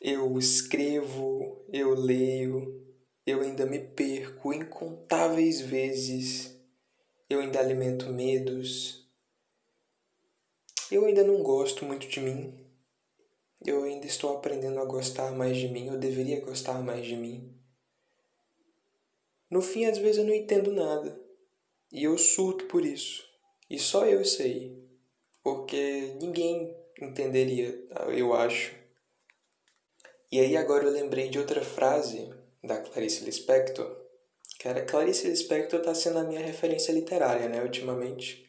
eu 0.00 0.38
escrevo, 0.38 1.64
eu 1.72 1.94
leio, 1.94 2.84
eu 3.26 3.42
ainda 3.42 3.66
me 3.66 3.78
perco 3.78 4.52
incontáveis 4.52 5.60
vezes, 5.60 6.56
eu 7.28 7.40
ainda 7.40 7.60
alimento 7.60 8.12
medos, 8.12 9.08
eu 10.90 11.04
ainda 11.04 11.22
não 11.22 11.42
gosto 11.42 11.84
muito 11.84 12.08
de 12.08 12.20
mim, 12.20 12.59
eu 13.64 13.84
ainda 13.84 14.06
estou 14.06 14.36
aprendendo 14.36 14.80
a 14.80 14.84
gostar 14.84 15.32
mais 15.32 15.56
de 15.56 15.68
mim, 15.68 15.88
eu 15.88 15.98
deveria 15.98 16.40
gostar 16.40 16.82
mais 16.82 17.06
de 17.06 17.16
mim. 17.16 17.54
No 19.50 19.60
fim, 19.60 19.84
às 19.84 19.98
vezes 19.98 20.18
eu 20.18 20.24
não 20.24 20.34
entendo 20.34 20.72
nada, 20.72 21.20
e 21.92 22.04
eu 22.04 22.16
surto 22.16 22.66
por 22.66 22.84
isso, 22.84 23.24
e 23.68 23.78
só 23.78 24.06
eu 24.06 24.24
sei 24.24 24.78
porque 25.42 26.14
ninguém 26.20 26.76
entenderia, 27.00 27.74
eu 28.16 28.34
acho. 28.34 28.74
E 30.30 30.38
aí 30.38 30.56
agora 30.56 30.84
eu 30.84 30.92
lembrei 30.92 31.28
de 31.28 31.38
outra 31.38 31.64
frase 31.64 32.30
da 32.62 32.78
Clarice 32.78 33.24
Lispector, 33.24 34.00
era 34.68 34.84
Clarice 34.84 35.26
Lispector 35.26 35.80
está 35.80 35.94
sendo 35.94 36.18
a 36.18 36.24
minha 36.24 36.40
referência 36.40 36.92
literária, 36.92 37.48
né, 37.48 37.62
ultimamente. 37.62 38.46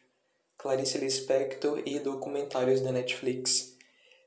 Clarice 0.58 0.98
Lispector 0.98 1.82
e 1.86 1.98
documentários 1.98 2.80
da 2.80 2.92
Netflix. 2.92 3.71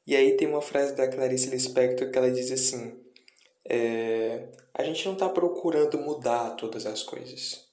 E 0.08 0.16
aí 0.16 0.38
tem 0.38 0.48
uma 0.48 0.62
frase 0.62 0.96
da 0.96 1.08
Clarice 1.08 1.50
Lispector 1.50 2.12
que 2.12 2.18
ela 2.18 2.32
diz 2.32 2.52
assim: 2.52 3.04
é, 3.68 4.52
a 4.74 4.84
gente 4.84 5.06
não 5.06 5.14
está 5.14 5.28
procurando 5.28 5.98
mudar 5.98 6.52
todas 6.56 6.86
as 6.86 7.02
coisas. 7.02 7.66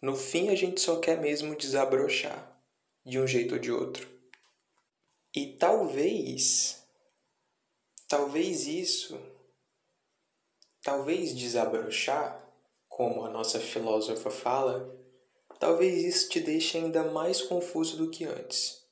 No 0.00 0.14
fim, 0.14 0.50
a 0.50 0.54
gente 0.54 0.80
só 0.80 1.00
quer 1.00 1.20
mesmo 1.20 1.56
desabrochar 1.56 2.62
de 3.04 3.18
um 3.18 3.26
jeito 3.26 3.54
ou 3.54 3.60
de 3.60 3.72
outro. 3.72 4.08
E 5.34 5.56
talvez, 5.56 6.84
talvez 8.06 8.66
isso, 8.66 9.18
talvez 10.82 11.34
desabrochar, 11.34 12.40
como 12.88 13.24
a 13.24 13.30
nossa 13.30 13.58
filósofa 13.58 14.30
fala, 14.30 14.94
talvez 15.58 16.04
isso 16.04 16.28
te 16.28 16.38
deixe 16.38 16.78
ainda 16.78 17.10
mais 17.10 17.42
confuso 17.42 17.96
do 17.96 18.10
que 18.10 18.24
antes. 18.24 18.86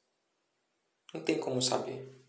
Não 1.15 1.23
tem 1.23 1.39
como 1.39 1.63
saber. 1.63 2.22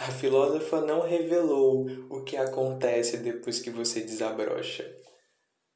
A 0.00 0.10
filósofa 0.10 0.80
não 0.80 1.02
revelou 1.02 1.86
o 2.08 2.24
que 2.24 2.34
acontece 2.34 3.18
depois 3.18 3.60
que 3.60 3.68
você 3.68 4.00
desabrocha. 4.00 4.98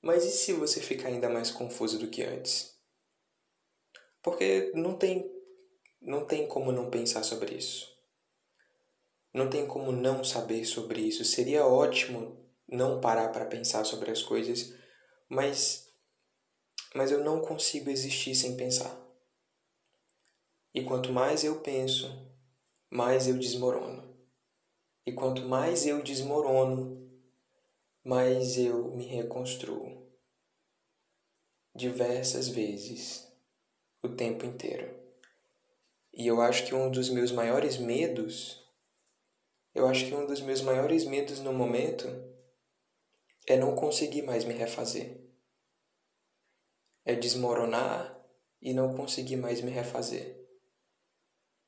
Mas 0.01 0.25
e 0.25 0.31
se 0.31 0.55
você 0.55 0.81
ficar 0.81 1.09
ainda 1.09 1.29
mais 1.29 1.51
confuso 1.51 1.99
do 1.99 2.09
que 2.09 2.23
antes? 2.23 2.75
Porque 4.23 4.73
não 4.75 4.97
tem 4.97 5.31
não 6.01 6.25
tem 6.25 6.49
como 6.49 6.73
não 6.73 6.89
pensar 6.89 7.23
sobre 7.23 7.55
isso. 7.55 7.87
Não 9.31 9.51
tem 9.51 9.67
como 9.67 9.93
não 9.93 10.25
saber 10.25 10.65
sobre 10.65 11.03
isso. 11.03 11.23
Seria 11.23 11.67
ótimo 11.67 12.51
não 12.67 13.03
parar 13.03 13.29
para 13.29 13.45
pensar 13.45 13.85
sobre 13.85 14.11
as 14.11 14.23
coisas, 14.23 14.75
mas 15.29 15.93
mas 16.95 17.11
eu 17.11 17.23
não 17.23 17.43
consigo 17.43 17.91
existir 17.91 18.35
sem 18.35 18.57
pensar. 18.57 18.99
E 20.73 20.83
quanto 20.83 21.13
mais 21.13 21.45
eu 21.45 21.61
penso, 21.61 22.11
mais 22.91 23.29
eu 23.29 23.37
desmorono. 23.37 24.14
E 25.07 25.13
quanto 25.13 25.43
mais 25.43 25.87
eu 25.87 26.03
desmorono, 26.03 27.11
mais 28.03 28.57
eu 28.57 28.91
me 28.93 29.05
reconstruo. 29.05 30.03
Diversas 31.75 32.49
vezes, 32.49 33.31
o 34.03 34.09
tempo 34.09 34.47
inteiro. 34.47 34.99
E 36.11 36.27
eu 36.27 36.41
acho 36.41 36.65
que 36.65 36.75
um 36.75 36.91
dos 36.91 37.11
meus 37.11 37.31
maiores 37.31 37.77
medos, 37.77 38.67
eu 39.75 39.87
acho 39.87 40.07
que 40.07 40.15
um 40.15 40.27
dos 40.27 40.41
meus 40.41 40.63
maiores 40.63 41.05
medos 41.05 41.39
no 41.39 41.53
momento 41.53 42.07
é 43.47 43.59
não 43.59 43.75
conseguir 43.75 44.23
mais 44.23 44.43
me 44.47 44.55
refazer. 44.55 45.21
É 47.05 47.15
desmoronar 47.15 48.19
e 48.63 48.73
não 48.73 48.95
conseguir 48.95 49.37
mais 49.37 49.61
me 49.61 49.71
refazer. 49.71 50.35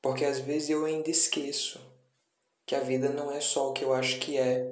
Porque 0.01 0.25
às 0.25 0.39
vezes 0.39 0.71
eu 0.71 0.85
ainda 0.85 1.11
esqueço 1.11 1.86
que 2.67 2.75
a 2.75 2.81
vida 2.81 3.07
não 3.07 3.31
é 3.31 3.39
só 3.39 3.69
o 3.69 3.73
que 3.73 3.85
eu 3.85 3.93
acho 3.93 4.19
que 4.19 4.37
é 4.37 4.69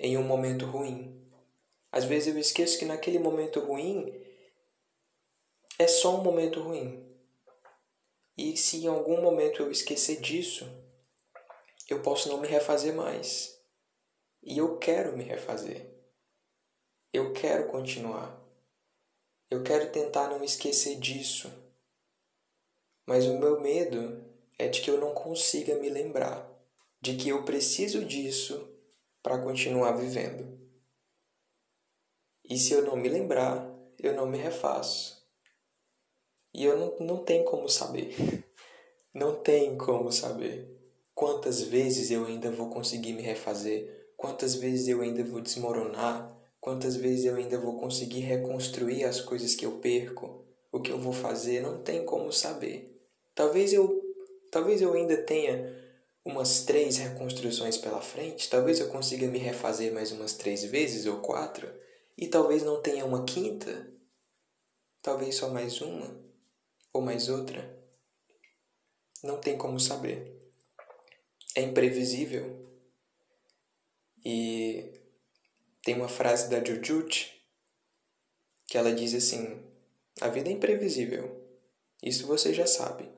em 0.00 0.18
um 0.18 0.24
momento 0.24 0.66
ruim. 0.66 1.16
Às 1.92 2.04
vezes 2.04 2.34
eu 2.34 2.38
esqueço 2.40 2.76
que 2.76 2.84
naquele 2.84 3.20
momento 3.20 3.60
ruim 3.60 4.12
é 5.78 5.86
só 5.86 6.16
um 6.16 6.24
momento 6.24 6.60
ruim. 6.60 7.08
E 8.36 8.56
se 8.56 8.78
em 8.78 8.88
algum 8.88 9.22
momento 9.22 9.62
eu 9.62 9.70
esquecer 9.70 10.20
disso, 10.20 10.66
eu 11.88 12.02
posso 12.02 12.28
não 12.28 12.40
me 12.40 12.48
refazer 12.48 12.92
mais. 12.92 13.56
E 14.42 14.58
eu 14.58 14.76
quero 14.78 15.16
me 15.16 15.22
refazer. 15.22 15.88
Eu 17.12 17.32
quero 17.32 17.68
continuar. 17.68 18.44
Eu 19.48 19.62
quero 19.62 19.92
tentar 19.92 20.28
não 20.28 20.42
esquecer 20.42 20.98
disso. 20.98 21.48
Mas 23.06 23.24
o 23.24 23.38
meu 23.38 23.60
medo 23.60 24.24
é 24.58 24.66
de 24.66 24.80
que 24.80 24.90
eu 24.90 24.98
não 24.98 25.14
consiga 25.14 25.76
me 25.76 25.88
lembrar 25.88 26.47
de 27.00 27.16
que 27.16 27.28
eu 27.28 27.44
preciso 27.44 28.04
disso 28.04 28.68
para 29.22 29.38
continuar 29.38 29.92
vivendo. 29.92 30.58
E 32.44 32.58
se 32.58 32.72
eu 32.72 32.82
não 32.82 32.96
me 32.96 33.08
lembrar, 33.08 33.70
eu 33.98 34.14
não 34.14 34.26
me 34.26 34.38
refaço. 34.38 35.18
E 36.54 36.64
eu 36.64 36.78
não, 36.78 37.06
não 37.06 37.24
tenho 37.24 37.44
como 37.44 37.68
saber. 37.68 38.14
Não 39.14 39.34
tem 39.34 39.76
como 39.76 40.12
saber. 40.12 40.68
Quantas 41.14 41.62
vezes 41.62 42.10
eu 42.10 42.26
ainda 42.26 42.50
vou 42.50 42.68
conseguir 42.68 43.14
me 43.14 43.22
refazer? 43.22 44.12
Quantas 44.16 44.54
vezes 44.54 44.86
eu 44.86 45.00
ainda 45.00 45.24
vou 45.24 45.40
desmoronar? 45.40 46.38
Quantas 46.60 46.94
vezes 46.94 47.24
eu 47.24 47.34
ainda 47.34 47.58
vou 47.58 47.80
conseguir 47.80 48.20
reconstruir 48.20 49.04
as 49.04 49.20
coisas 49.20 49.54
que 49.54 49.66
eu 49.66 49.78
perco? 49.78 50.44
O 50.70 50.80
que 50.80 50.92
eu 50.92 50.98
vou 50.98 51.12
fazer? 51.12 51.62
Não 51.62 51.82
tem 51.82 52.04
como 52.04 52.32
saber. 52.32 53.02
Talvez 53.34 53.72
eu, 53.72 54.00
talvez 54.52 54.82
eu 54.82 54.92
ainda 54.92 55.16
tenha 55.16 55.74
umas 56.28 56.64
três 56.64 56.98
reconstruções 56.98 57.78
pela 57.78 58.02
frente. 58.02 58.50
Talvez 58.50 58.78
eu 58.78 58.90
consiga 58.90 59.26
me 59.26 59.38
refazer 59.38 59.94
mais 59.94 60.12
umas 60.12 60.34
três 60.34 60.62
vezes 60.62 61.06
ou 61.06 61.20
quatro. 61.22 61.66
E 62.18 62.28
talvez 62.28 62.62
não 62.62 62.82
tenha 62.82 63.06
uma 63.06 63.24
quinta. 63.24 63.90
Talvez 65.00 65.36
só 65.36 65.48
mais 65.48 65.80
uma 65.80 66.22
ou 66.92 67.00
mais 67.00 67.30
outra? 67.30 67.82
Não 69.22 69.40
tem 69.40 69.56
como 69.56 69.80
saber. 69.80 70.38
É 71.54 71.62
imprevisível. 71.62 72.68
E 74.22 74.92
tem 75.82 75.94
uma 75.94 76.08
frase 76.08 76.50
da 76.50 76.62
Jujut 76.62 77.42
que 78.66 78.76
ela 78.76 78.92
diz 78.92 79.14
assim: 79.14 79.64
A 80.20 80.28
vida 80.28 80.50
é 80.50 80.52
imprevisível. 80.52 81.42
Isso 82.02 82.26
você 82.26 82.52
já 82.52 82.66
sabe. 82.66 83.10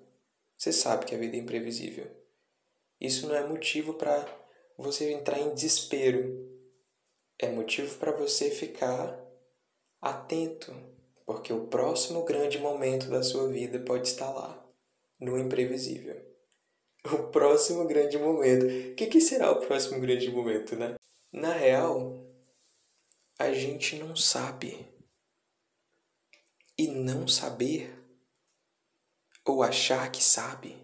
Você 0.57 0.73
sabe 0.73 1.07
que 1.07 1.15
a 1.15 1.19
vida 1.19 1.37
é 1.37 1.41
imprevisível. 1.41 2.20
Isso 3.01 3.27
não 3.27 3.35
é 3.35 3.47
motivo 3.47 3.95
para 3.95 4.27
você 4.77 5.13
entrar 5.13 5.39
em 5.39 5.55
desespero. 5.55 6.49
É 7.39 7.49
motivo 7.49 7.99
para 7.99 8.13
você 8.13 8.51
ficar 8.51 9.19
atento 10.01 10.73
porque 11.31 11.53
o 11.53 11.69
próximo 11.69 12.25
grande 12.25 12.59
momento 12.59 13.09
da 13.09 13.23
sua 13.23 13.49
vida 13.49 13.79
pode 13.79 14.09
estar 14.09 14.29
lá, 14.31 14.69
no 15.21 15.39
imprevisível. 15.39 16.21
O 17.05 17.29
próximo 17.31 17.87
grande 17.87 18.19
momento. 18.19 18.67
O 18.67 18.95
que, 18.97 19.07
que 19.07 19.21
será 19.21 19.53
o 19.53 19.61
próximo 19.61 20.01
grande 20.01 20.29
momento, 20.29 20.75
né? 20.75 20.97
Na 21.33 21.53
real, 21.53 22.29
a 23.39 23.53
gente 23.53 23.95
não 23.95 24.17
sabe. 24.17 24.93
E 26.77 26.89
não 26.89 27.29
saber, 27.29 27.97
ou 29.47 29.63
achar 29.63 30.11
que 30.11 30.25
sabe, 30.25 30.77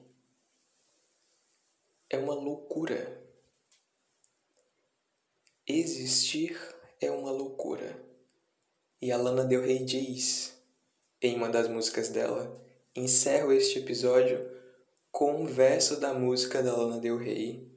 é 2.09 2.19
uma 2.19 2.35
loucura. 2.35 3.21
Existir 5.67 6.57
é 7.01 7.11
uma 7.11 7.31
loucura. 7.31 8.01
E 9.03 9.11
a 9.11 9.17
Lana 9.17 9.45
Del 9.45 9.63
Rey 9.63 9.85
diz, 9.85 10.57
em 11.21 11.35
uma 11.35 11.49
das 11.49 11.69
músicas 11.69 12.09
dela, 12.09 12.65
encerro 12.95 13.53
este 13.53 13.81
episódio 13.81 14.51
com 15.11 15.43
um 15.43 15.47
verso 15.47 15.99
da 15.99 16.15
música 16.15 16.63
da 16.63 16.77
Lana 16.77 17.01
Del 17.01 17.19
Rey, 17.19 17.69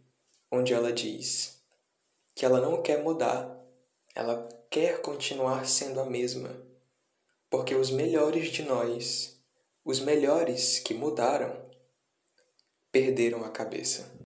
onde 0.52 0.74
ela 0.74 0.94
diz 0.94 1.60
que 2.36 2.46
ela 2.46 2.62
não 2.62 2.82
quer 2.82 3.04
mudar, 3.04 3.60
ela 4.15 4.48
quer 4.70 5.02
continuar 5.02 5.68
sendo 5.68 6.00
a 6.00 6.06
mesma, 6.06 6.50
porque 7.50 7.76
os 7.76 7.89
melhores 7.89 8.50
de 8.50 8.63
nós, 8.63 9.42
os 9.84 10.00
melhores 10.00 10.80
que 10.80 10.94
mudaram, 10.94 11.70
perderam 12.92 13.44
a 13.44 13.50
cabeça. 13.50 14.19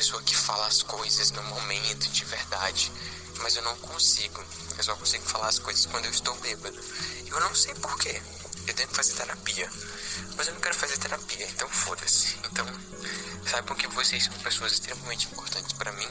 Pessoa 0.00 0.22
que 0.22 0.34
fala 0.34 0.66
as 0.66 0.82
coisas 0.82 1.30
no 1.30 1.42
momento 1.42 2.08
de 2.08 2.24
verdade, 2.24 2.90
mas 3.42 3.54
eu 3.54 3.60
não 3.60 3.76
consigo. 3.76 4.42
Eu 4.78 4.82
só 4.82 4.96
consigo 4.96 5.22
falar 5.26 5.48
as 5.48 5.58
coisas 5.58 5.84
quando 5.84 6.06
eu 6.06 6.10
estou 6.10 6.34
bêbado. 6.36 6.80
Eu 7.26 7.38
não 7.38 7.54
sei 7.54 7.74
porquê. 7.74 8.22
Eu 8.66 8.72
tenho 8.72 8.88
que 8.88 8.96
fazer 8.96 9.12
terapia, 9.12 9.70
mas 10.38 10.48
eu 10.48 10.54
não 10.54 10.60
quero 10.62 10.74
fazer 10.74 10.96
terapia, 10.96 11.46
então 11.50 11.68
foda-se. 11.68 12.34
Então, 12.46 12.66
saibam 13.46 13.76
que 13.76 13.88
vocês 13.88 14.24
são 14.24 14.32
pessoas 14.38 14.72
extremamente 14.72 15.26
importantes 15.26 15.74
para 15.74 15.92
mim. 15.92 16.08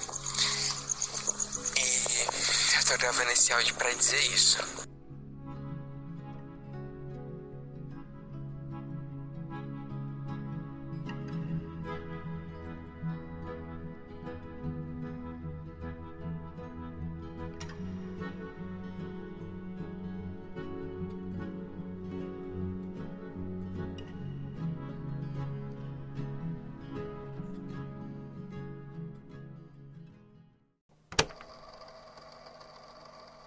E 1.75 2.77
eu 2.77 2.83
tô 2.85 2.95
gravando 2.95 3.31
esse 3.31 3.51
áudio 3.51 3.73
para 3.73 3.91
dizer 3.95 4.21
isso. 4.31 4.59